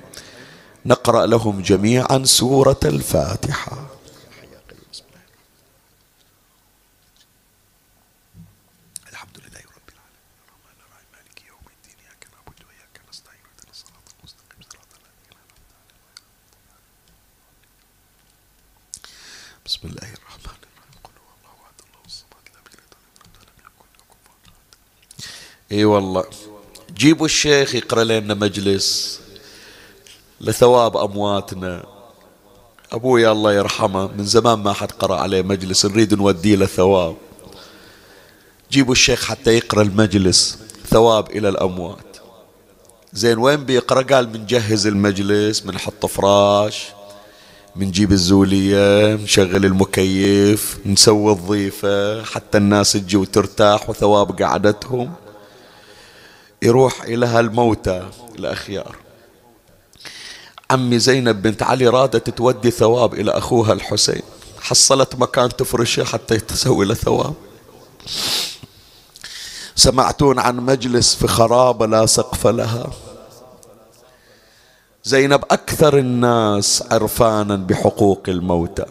[0.85, 3.85] نقرأ لهم جميعا سورة الفاتحة.
[19.65, 21.01] بسم الله الرحمن الرحيم.
[21.03, 21.77] قل هو الله أحد.
[21.85, 22.45] الله الصمد.
[22.53, 25.71] لم يلد ولم يولد ولم يكن له كفوا أحد.
[25.71, 26.25] إي والله.
[26.93, 29.21] جيبوا الشيخ يقرأ لنا مجلس.
[30.45, 31.85] لثواب أمواتنا.
[32.91, 37.15] أبوي الله يرحمه من زمان ما حد قرأ عليه مجلس نريد نوديه له ثواب
[38.71, 42.17] جيبوا الشيخ حتى يقرأ المجلس ثواب إلى الأموات.
[43.13, 46.87] زين وين بيقرأ؟ قال بنجهز المجلس بنحط فراش
[47.75, 55.13] بنجيب الزولية نشغل المكيف نسوي الضيفة حتى الناس تجي وترتاح وثواب قعدتهم.
[56.61, 59.04] يروح إلى هالموتى الأخيار.
[60.71, 64.21] عمي زينب بنت علي رادت تودي ثواب إلى أخوها الحسين.
[64.59, 67.33] حصلت مكان تفرشه حتى تسوي له ثواب.
[69.75, 72.91] سمعتون عن مجلس في خرابة لا سقف لها.
[75.03, 78.85] زينب أكثر الناس عرفانا بحقوق الموتى.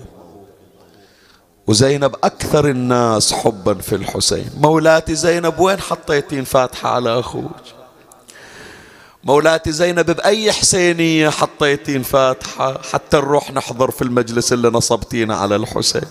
[1.66, 4.50] وزينب أكثر الناس حبا في الحسين.
[4.56, 7.73] مولاتي زينب وين حطيتين فاتحة على أخوك؟
[9.24, 16.02] مولاتي زينب بأي حسينية حطيتين فاتحة حتى نروح نحضر في المجلس اللي نصبتينا على الحسين.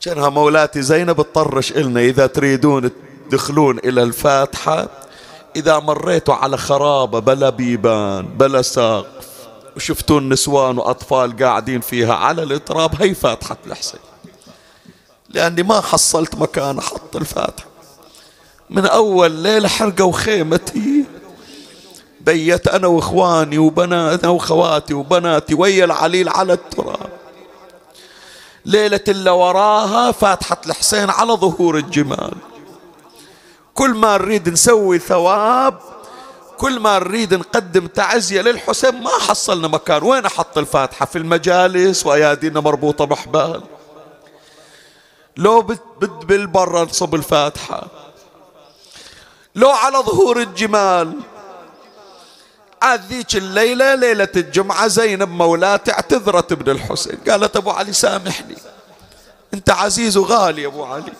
[0.00, 2.90] كانها مولاتي زينب تطرش إلنا إذا تريدون
[3.30, 4.88] تدخلون إلى الفاتحة.
[5.56, 9.26] إذا مريتوا على خرابة بلا بيبان بلا سقف
[9.76, 14.00] وشفتون نسوان وأطفال قاعدين فيها على الإتراب هي فاتحة الحسين.
[15.28, 17.66] لأني ما حصلت مكان أحط الفاتحة.
[18.70, 21.04] من أول ليلة حرقوا خيمتي
[22.24, 27.10] بيت أنا وإخواني وبناتي وخواتي وبناتي ويا العليل على التراب.
[28.64, 32.34] ليلة اللي وراها فاتحة الحسين على ظهور الجمال.
[33.74, 35.78] كل ما نريد نسوي ثواب
[36.58, 40.02] كل ما نريد نقدم تعزية للحسين ما حصلنا مكان.
[40.02, 43.62] وين أحط الفاتحة؟ في المجالس وأيادينا مربوطة بحبال.
[45.36, 45.80] لو بد
[46.26, 47.86] بالبر أنصب الفاتحة.
[49.54, 51.12] لو على ظهور الجمال
[52.84, 57.18] عاد ذيك الليلة ليلة الجمعة زينب مولاتي اعتذرت ابن الحسين.
[57.28, 58.56] قالت أبو علي سامحني.
[59.54, 61.12] أنت عزيز وغالي أبو علي.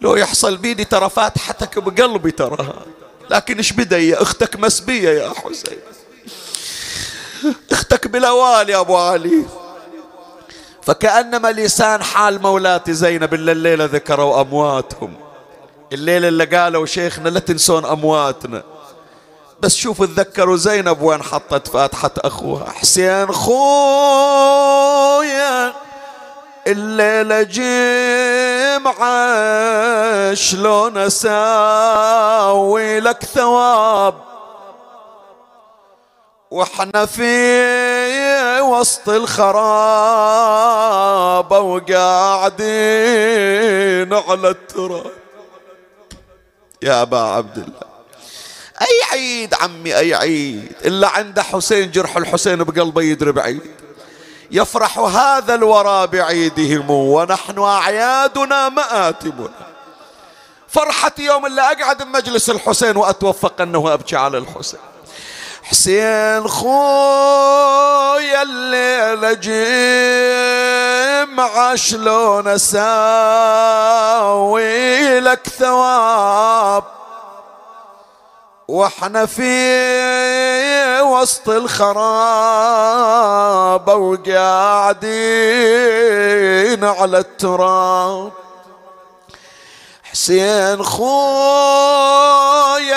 [0.00, 2.84] لو يحصل بيدي ترى فاتحتك بقلبي تراها
[3.30, 5.78] لكن إيش بدي أختك مسبية يا حسين.
[7.72, 9.44] أختك بالاوال يا أبو علي.
[10.82, 15.14] فكأنما لسان حال مولاتي زينب إلا الليلة ذكروا أمواتهم.
[15.92, 18.62] الليلة اللي قالوا شيخنا لا تنسون أمواتنا.
[19.62, 22.70] بس شوفوا تذكروا زينب وين حطت فاتحة أخوها.
[22.70, 24.60] حسين خويا
[26.66, 27.42] الليلة
[28.80, 34.14] جمعة شلون أساوي لك ثواب؟
[36.50, 39.60] وإحنا في وسط الخراب
[41.52, 42.64] وقاعدين
[44.14, 45.10] على التراب.
[46.82, 47.89] يا أبا عبد الله.
[48.82, 50.72] أي عيد عمي أي عيد.
[50.84, 53.60] إلا عند حسين جرح الحسين بقلبه يدري بعيد.
[54.50, 59.70] يفرح هذا الورى بعيدهم ونحن أعيادنا مآتمنا
[60.68, 64.80] فرحتي يوم اللي أقعد بمجلس الحسين وأتوفق أنه أبكي على الحسين.
[65.62, 69.32] حسين خويا الليلة
[71.26, 72.80] جمعة شلون أساوي
[75.20, 76.99] لك ثواب.
[78.70, 79.50] وإحنا في
[81.02, 81.98] وسط الخراب
[83.88, 85.04] وقاعدين
[86.84, 88.32] على التراب.
[90.02, 91.08] حسين خويا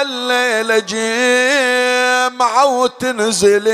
[0.01, 3.67] الليلة جمعة وتنزل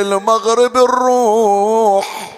[0.00, 2.32] المغرب الروح.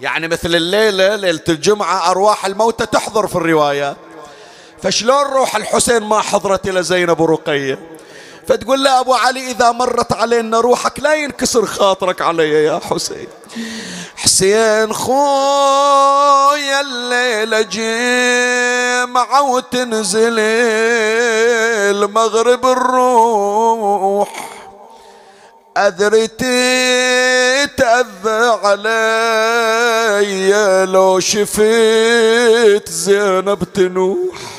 [0.00, 3.96] يعني مثل الليلة ليلة الجمعة أرواح الموتى تحضر في الروايات
[4.82, 7.78] فشلون روح الحسين ما حضرت إلى زينب ورقية؟
[8.48, 13.28] فتقول له أبو علي إذا مرت علينا روحك لا ينكسر خاطرك علي يا حسين.
[14.16, 20.38] حسين خويا الليلة جمعة وتنزل
[21.90, 24.50] المغرب الروح.
[25.76, 26.26] أذري
[27.76, 30.52] تأذى علي
[30.92, 34.55] لو شفت زينب تنوح.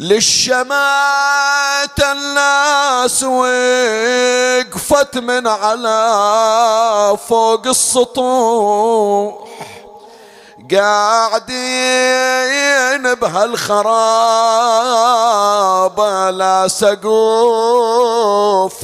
[0.00, 9.34] للشمات الناس وقفت من على فوق السطوح.
[10.74, 11.54] قاعدين
[13.14, 13.90] بهالخراب
[16.34, 17.66] لا سقوف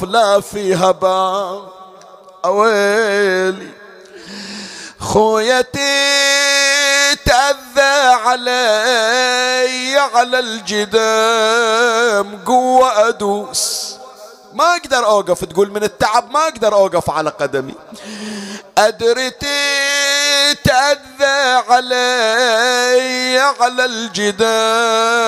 [0.03, 1.63] لا فيها باب.
[2.45, 3.76] أويلي.
[4.99, 6.25] خويتي
[7.25, 13.95] تأذى علي على الجدام قوة أدوس.
[14.53, 17.73] ما أقدر أوقف تقول من التعب ما أقدر أوقف على قدمي.
[18.77, 19.29] أدري
[20.63, 23.85] تأذى علي على
[24.25, 25.27] الجدام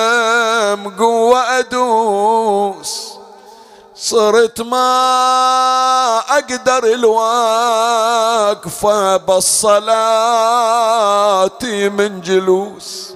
[0.98, 3.19] قوة أدوس.
[4.02, 7.96] صرت ما أقدر الوقفة
[9.16, 9.98] بالصلاة
[11.62, 13.14] من جلوس.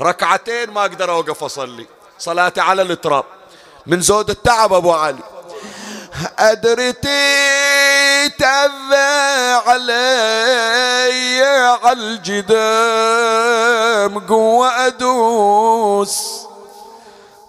[0.00, 1.86] ركعتين ما أقدر أوقف أصلي.
[2.18, 3.24] صلاتي على التراب
[3.86, 5.22] من زود التعب أبو علي.
[6.38, 6.92] أدري
[8.38, 8.96] تأذى
[9.66, 11.42] علي
[11.84, 13.38] على الجدام
[14.26, 16.41] قوة أدوس.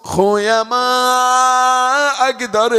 [0.04, 2.72] خويا ما أقدر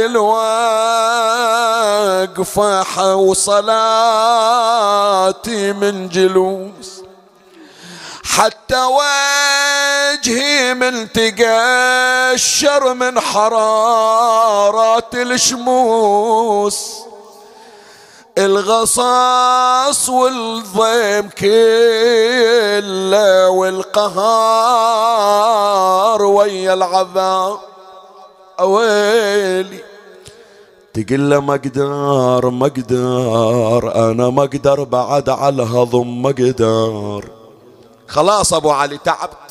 [2.34, 3.72] الوقفة وصلاتي
[5.72, 7.02] من جلوس.
[8.24, 17.05] حتى وجهي من تقشر من حرارات الشموس.
[18.38, 21.88] الغصاص والضيم كله
[23.48, 24.22] والقهار
[26.22, 27.58] ويا العذاب.
[28.60, 29.80] أويلي.
[30.94, 37.28] تقول له ما أقدر ما أقدر أنا ما أقدر بعد على الهضم ما أقدر
[38.08, 39.50] خلاص أبو علي تعبت.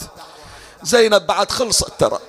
[0.83, 2.19] زينب بعد خلصت ترى.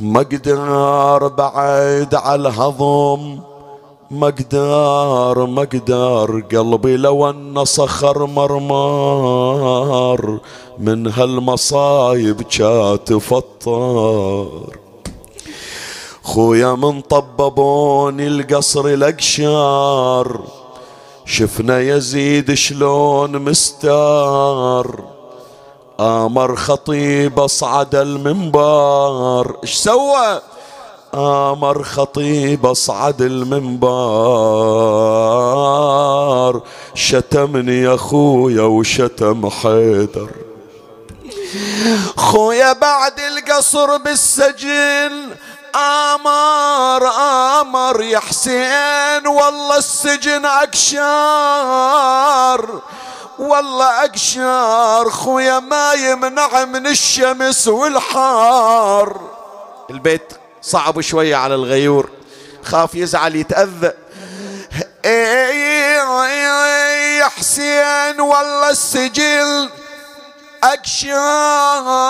[0.00, 3.51] ما أقدر بعد على الهضم
[4.12, 9.60] مقدار مقدار قلبي لو أن صخر مرمار
[10.78, 14.76] من هالمصايب جات فطار.
[16.22, 20.40] خويا من طببوني القصر الأقشار
[21.24, 25.04] شفنا يزيد شلون مستار.
[26.00, 29.56] آمر خطيب أصعد المنبر.
[29.62, 30.40] إيش سوى؟
[31.14, 33.90] آمر خطيب أصعد المنبر
[36.94, 40.28] شتمني يا خويا وشتم حيدر.
[42.16, 45.30] خويا بعد القصر بالسجن
[45.76, 47.08] آمر
[47.60, 51.80] آمر يا حسين والله السجن أقشار
[53.38, 59.20] والله أقشار خويا ما يمنع من الشمس والحار
[59.90, 62.10] البيت صعب شوية على الغيور.
[62.64, 63.92] خاف يزعل يتأذى.
[67.22, 69.70] يا حسين والله السجل؟
[70.64, 72.02] أقشار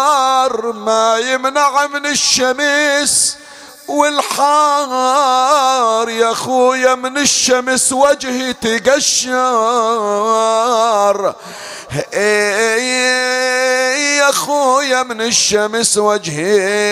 [0.73, 3.37] ما يمنع من الشمس
[3.93, 9.33] والحار يا خويا من الشمس وجهي تقشر.
[14.19, 16.83] يا خويا من الشمس وجهي.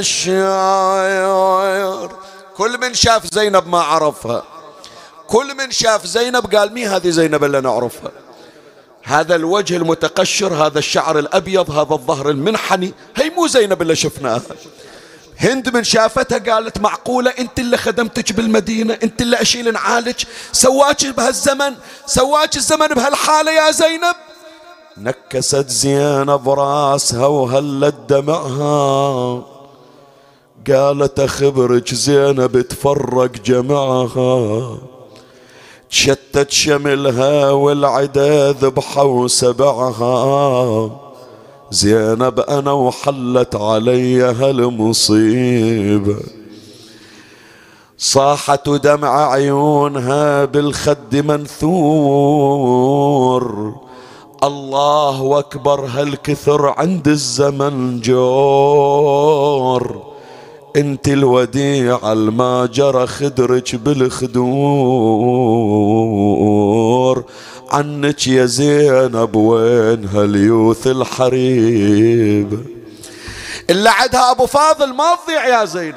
[0.00, 2.19] الشاعر
[2.60, 4.42] كل من شاف زينب ما عرفها.
[5.26, 8.10] كل من شاف زينب قال مين هذه زينب اللي نعرفها.
[9.02, 14.42] هذا الوجه المتقشر هذا الشعر الأبيض هذا الظهر المنحني هي مو زينب اللي شفناها.
[15.38, 21.74] هند من شافتها قالت معقولة أنت اللي خدمتك بالمدينة أنت اللي أشيل نعالج؟ سواك بهالزمن
[22.06, 24.16] سواك الزمن بهالحالة يا زينب؟
[24.96, 29.49] نكست زينب راسها وهلت دمعها.
[30.68, 34.78] قالت أخبرك زينب تفرق جمعها
[35.90, 40.90] تشتت شملها والعدا ذبحة وسبعها
[41.70, 46.16] زينب أنا وحلت علي هالمصيبة
[47.98, 52.64] صاحت دمع عيونها بالخد منثور.
[54.42, 59.30] الله أكبر هالكثر عند الزمن جور.
[60.76, 64.44] انت الوديعة الما جرى خدرك بالخدور.
[67.70, 72.66] عنك يا زينب وين هاليوث الحريب؟
[73.70, 75.96] اللي عدها أبو فاضل ما تضيع يا زينب.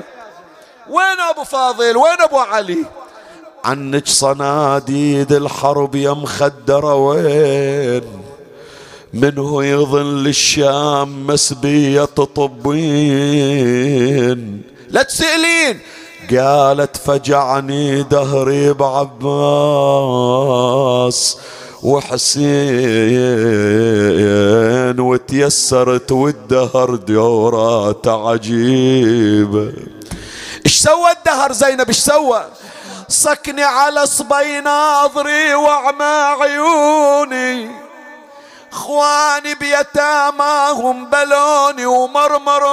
[0.90, 2.86] وين أبو فاضل؟ وين أبو علي؟
[3.66, 8.23] عنك صناديد الحرب يا مخدرة وين؟
[9.14, 12.06] منه يظل الشام مسبية
[12.36, 13.62] طبين
[14.90, 15.80] لا تسألين.
[16.32, 19.18] قالت فجعني دهري بعباس
[21.84, 22.30] وحسين
[25.00, 29.74] وتيسرت والدهر دورات عجيبة
[30.66, 32.46] إيش سوى الدهر زينب؟ إيش سوى؟
[33.10, 37.83] صكني على صبي ناظري واعمى عيوني.
[38.74, 42.68] إخواني بيتاماهم بلوني ومرمروني.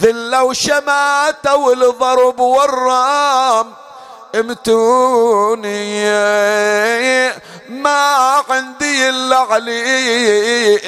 [0.00, 3.72] ذلة وشماتة والضرب والرام
[4.34, 6.04] امتوني.
[7.68, 10.80] ما عندي إلا علي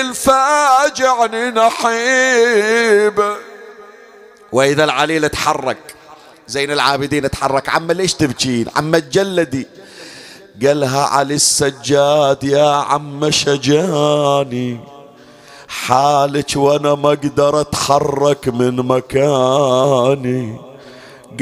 [0.00, 3.36] الفاجعني نحيب.
[4.52, 5.78] وإذا العليل تحرك
[6.48, 9.68] زين العابدين تحرك عم ليش تبكين؟ عم تجلدي.
[10.66, 14.80] قالها علي السجاد يا عم شجاني.
[15.68, 20.60] حالك وأنا ما أقدر اتحرك من مكاني.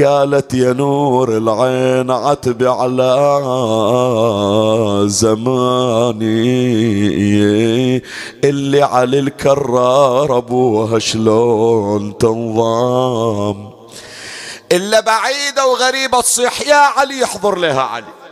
[0.05, 3.13] قالت يا نور العين عتب على
[5.07, 6.37] زماني.
[8.45, 13.71] اللي على الكرار ابوها شلون تنظام
[14.73, 18.26] إلا بعيده وغريبه تصيح يا علي يحضر لها علي.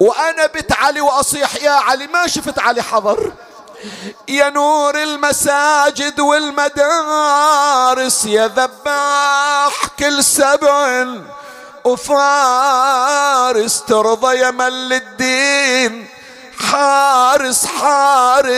[0.00, 3.32] وأنا بت علي وأصيح يا علي ما شفت علي حضر.
[4.28, 7.44] يا نور المساجد والمدارس
[8.24, 11.06] يا ذباح كل سبع
[11.84, 13.82] وفارس.
[13.82, 16.08] ترضى يا مل الدين
[16.58, 18.50] حارس حارس.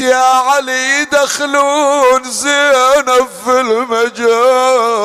[0.00, 5.00] يا علي يدخلون زينب في المجالس.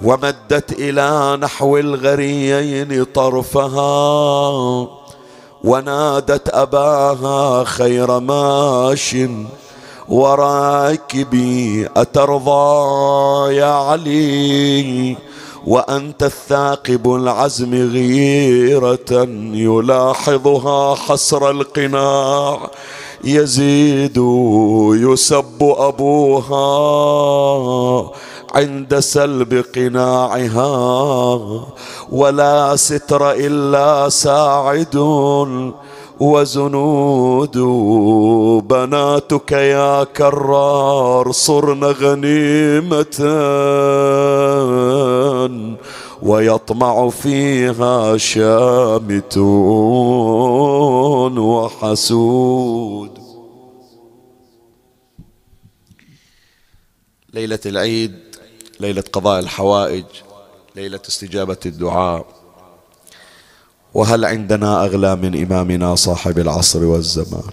[0.00, 4.88] ومدت إلى نحو الغريين طرفها
[5.64, 9.16] ونادت أباها خير ماش
[10.08, 15.16] وراكبي أترضى يا علي
[15.66, 19.12] وأنت الثاقب العزم غيرة
[19.52, 22.70] يلاحظها حسر القناع
[23.24, 24.16] يزيد
[24.94, 26.60] يسب أبوها.
[28.56, 30.70] عند سلب قناعها
[32.12, 34.96] ولا ستر إلا ساعد
[36.20, 37.58] وزنود
[38.68, 43.16] بناتك يا كرار صرن غنيمة
[46.22, 49.36] ويطمع فيها شامت
[51.38, 53.10] وحسود.
[57.34, 58.25] ليلة العيد
[58.80, 60.04] ليلة قضاء الحوائج
[60.76, 62.26] ليلة استجابة الدعاء.
[63.94, 67.50] وهل عندنا أغلى من إمامنا صاحب العصر والزمان؟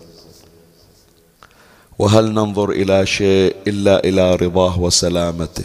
[1.99, 5.63] وهل ننظر إلى شيء إلا إلى رضاه وسلامته؟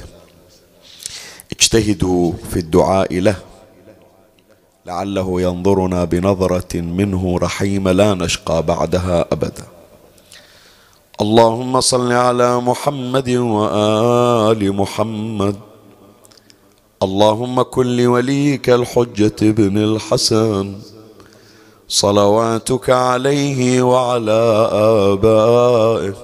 [1.52, 3.36] اجتهدوا في الدعاء له.
[4.86, 9.77] لعله ينظرنا بنظرة منه رحيم لا نشقى بعدها أبدا.
[11.20, 15.56] اللهم صل على محمد وآل محمد.
[17.02, 20.74] اللهم كن لوليك الحجة ابن الحسن.
[21.88, 24.70] صلواتك عليه وعلى
[25.12, 26.14] آبائه.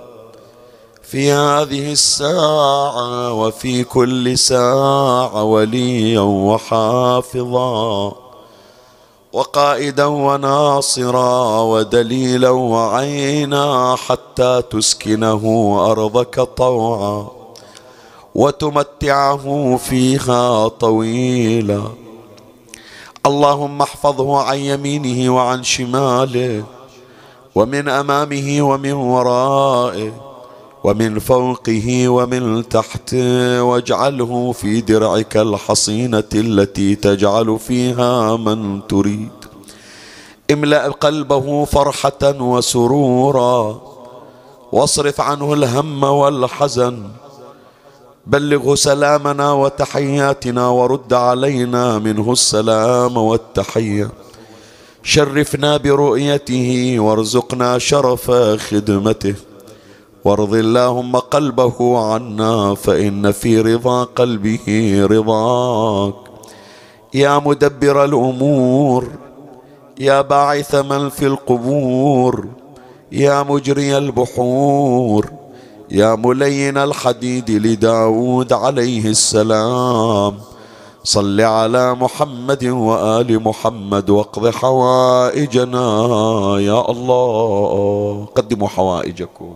[1.03, 8.13] في هذه الساعة وفي كل ساعة وليا وحافظا.
[9.35, 17.27] وقائدا وناصرا ودليلا وعينا حتى تسكنه أرضك طوعا
[18.35, 21.83] وتمتعه فيها طويلا.
[23.27, 26.65] اللهم احفظه عن يمينه وعن شماله
[27.55, 30.34] ومن أمامه ومن ورائه.
[30.85, 39.31] ومن فوقه ومن تحته واجعله في درعك الحصينة التي تجعل فيها من تريد.
[40.51, 43.81] املأ قلبه فرحة وسرورا
[44.73, 47.03] واصرف عنه الهم والحزن.
[48.27, 54.11] بلغه سلامنا وتحياتنا ورد علينا منه السلام والتحية.
[55.03, 58.31] شرفنا برؤيته وارزقنا شرف
[58.69, 59.35] خدمته.
[60.25, 64.67] وارض اللهم قلبه عنا فإن في رضا قلبه
[65.11, 66.15] رضاك.
[67.15, 69.05] يا مدبر الأمور
[70.01, 72.47] يا باعث من في القبور
[73.13, 75.33] يا مجري البحور
[75.91, 80.35] يا ملين الحديد لداود عليه السلام.
[81.05, 85.87] صل على محمد وآل محمد واقض حوائجنا
[86.61, 88.27] يا الله.
[88.35, 89.55] قدموا حوائجكم.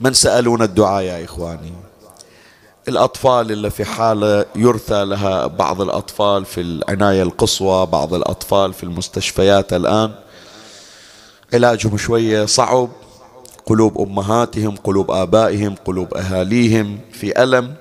[0.00, 1.72] من سألون الدعاء يا إخواني؟
[2.88, 9.72] الأطفال اللي في حالة يرثى لها بعض الأطفال في العناية القصوى بعض الأطفال في المستشفيات
[9.72, 10.14] الآن.
[11.54, 12.88] علاجهم شوية صعب
[13.66, 17.74] قلوب أمهاتهم قلوب آبائهم قلوب أهاليهم في ألم.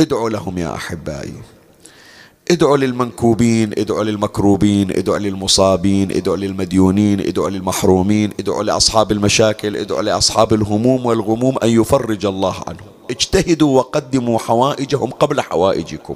[0.00, 1.34] ادعوا لهم يا أحبائي.
[2.50, 10.54] ادعوا للمنكوبين ادعوا للمكروبين ادعوا للمصابين ادعوا للمديونين ادعوا للمحرومين ادعوا لأصحاب المشاكل ادعوا لأصحاب
[10.54, 12.86] الهموم والغموم أن يفرج الله عنهم.
[13.10, 16.14] اجتهدوا وقدموا حوائجهم قبل حوائجكم.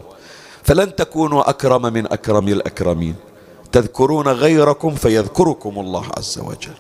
[0.63, 3.15] فلن تكونوا أكرم من أكرم الأكرمين.
[3.73, 6.79] تذكرون غيركم فيذكركم الله عز وجل.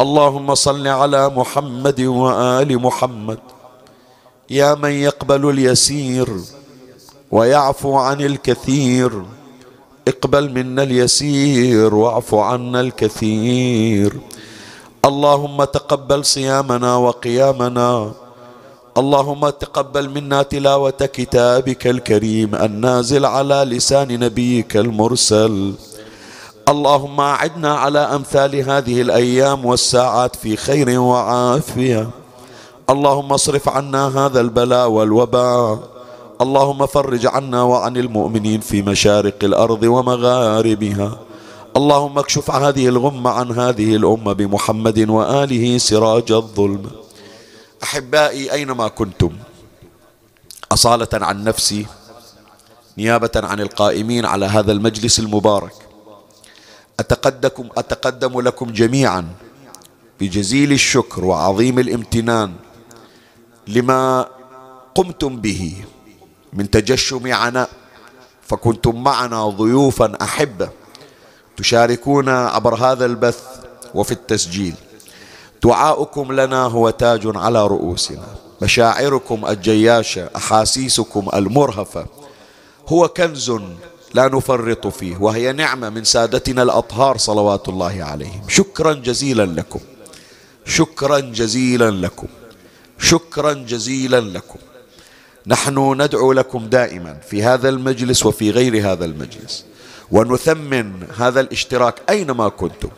[0.00, 3.38] اللهم صل على محمد وآل محمد.
[4.50, 6.28] يا من يقبل اليسير.
[7.34, 9.10] ويعفو عن الكثير.
[10.08, 14.14] اقبل منا اليسير واعف عنا الكثير.
[15.04, 18.12] اللهم تقبل صيامنا وقيامنا.
[18.98, 25.74] اللهم تقبل منا تلاوة كتابك الكريم النازل على لسان نبيك المرسل.
[26.68, 32.10] اللهم أعدنا على أمثال هذه الأيام والساعات في خير وعافية.
[32.90, 35.93] اللهم اصرف عنا هذا البلاء والوباء.
[36.40, 41.18] اللهم فرج عنا وعن المؤمنين في مشارق الأرض ومغاربها.
[41.76, 46.90] اللهم اكشف هذه الغمة عن هذه الأمة بمحمد وآله سراج الظلم.
[47.82, 49.32] أحبائي أينما كنتم؟
[50.72, 51.86] أصالة عن نفسي
[52.98, 55.74] نيابة عن القائمين على هذا المجلس المبارك.
[57.00, 59.22] أتقدم, أتقدم لكم جميعا
[60.20, 62.52] بجزيل الشكر وعظيم الامتنان
[63.66, 64.26] لما
[64.94, 65.93] قمتم به.
[66.54, 67.70] من تجشم عناء
[68.48, 70.68] فكنتم معنا ضيوفا أحبة
[71.56, 73.42] تشاركون عبر هذا البث
[73.94, 74.74] وفي التسجيل.
[75.62, 78.26] دعاؤكم لنا هو تاج على رؤوسنا.
[78.62, 82.06] مشاعركم الجياشة أحاسيسكم المرهفة.
[82.88, 83.52] هو كنز
[84.14, 88.42] لا نفرط فيه وهي نعمة من سادتنا الأطهار صلوات الله عليهم.
[88.48, 89.80] شكرا جزيلا لكم.
[90.66, 92.26] شكرا جزيلا لكم.
[92.98, 94.58] شكرا جزيلا لكم.
[95.46, 99.64] نحن ندعو لكم دائما في هذا المجلس وفي غير هذا المجلس
[100.10, 102.88] ونثمن هذا الاشتراك أينما كنتم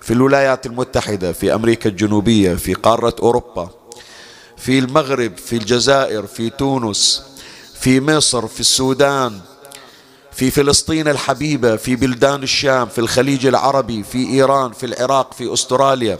[0.00, 3.68] في الولايات المتحدة في أمريكا الجنوبية في قارة أوروبا
[4.56, 7.22] في المغرب في الجزائر في تونس
[7.80, 9.40] في مصر في السودان
[10.32, 16.18] في فلسطين الحبيبة في بلدان الشام في الخليج العربي في إيران في العراق في أستراليا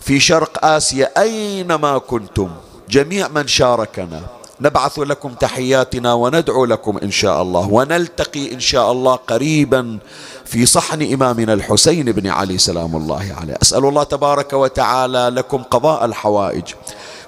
[0.00, 2.50] في شرق آسيا أينما كنتم
[2.90, 4.22] جميع من شاركنا.
[4.60, 7.68] نبعث لكم تحياتنا وندعو لكم إن شاء الله.
[7.70, 9.98] ونلتقي إن شاء الله قريبا
[10.44, 13.56] في صحن إمامنا الحسين بن علي سلام الله عليه.
[13.62, 16.64] أسأل الله تبارك وتعالى لكم قضاء الحوائج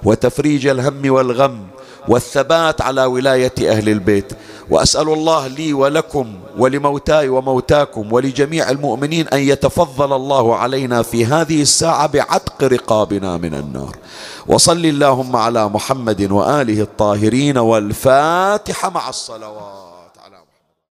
[0.04, 1.66] وتفريج الهم والغم
[2.08, 4.32] والثبات على ولاية أهل البيت.
[4.70, 6.26] وأسأل الله لي ولكم
[6.58, 13.96] ولموتاي وموتاكم ولجميع المؤمنين أن يتفضل الله علينا في هذه الساعة بعتق رقابنا من النار.
[14.46, 19.77] وصل اللهم على محمد وآله الطاهرين والفاتحة مع الصلوات.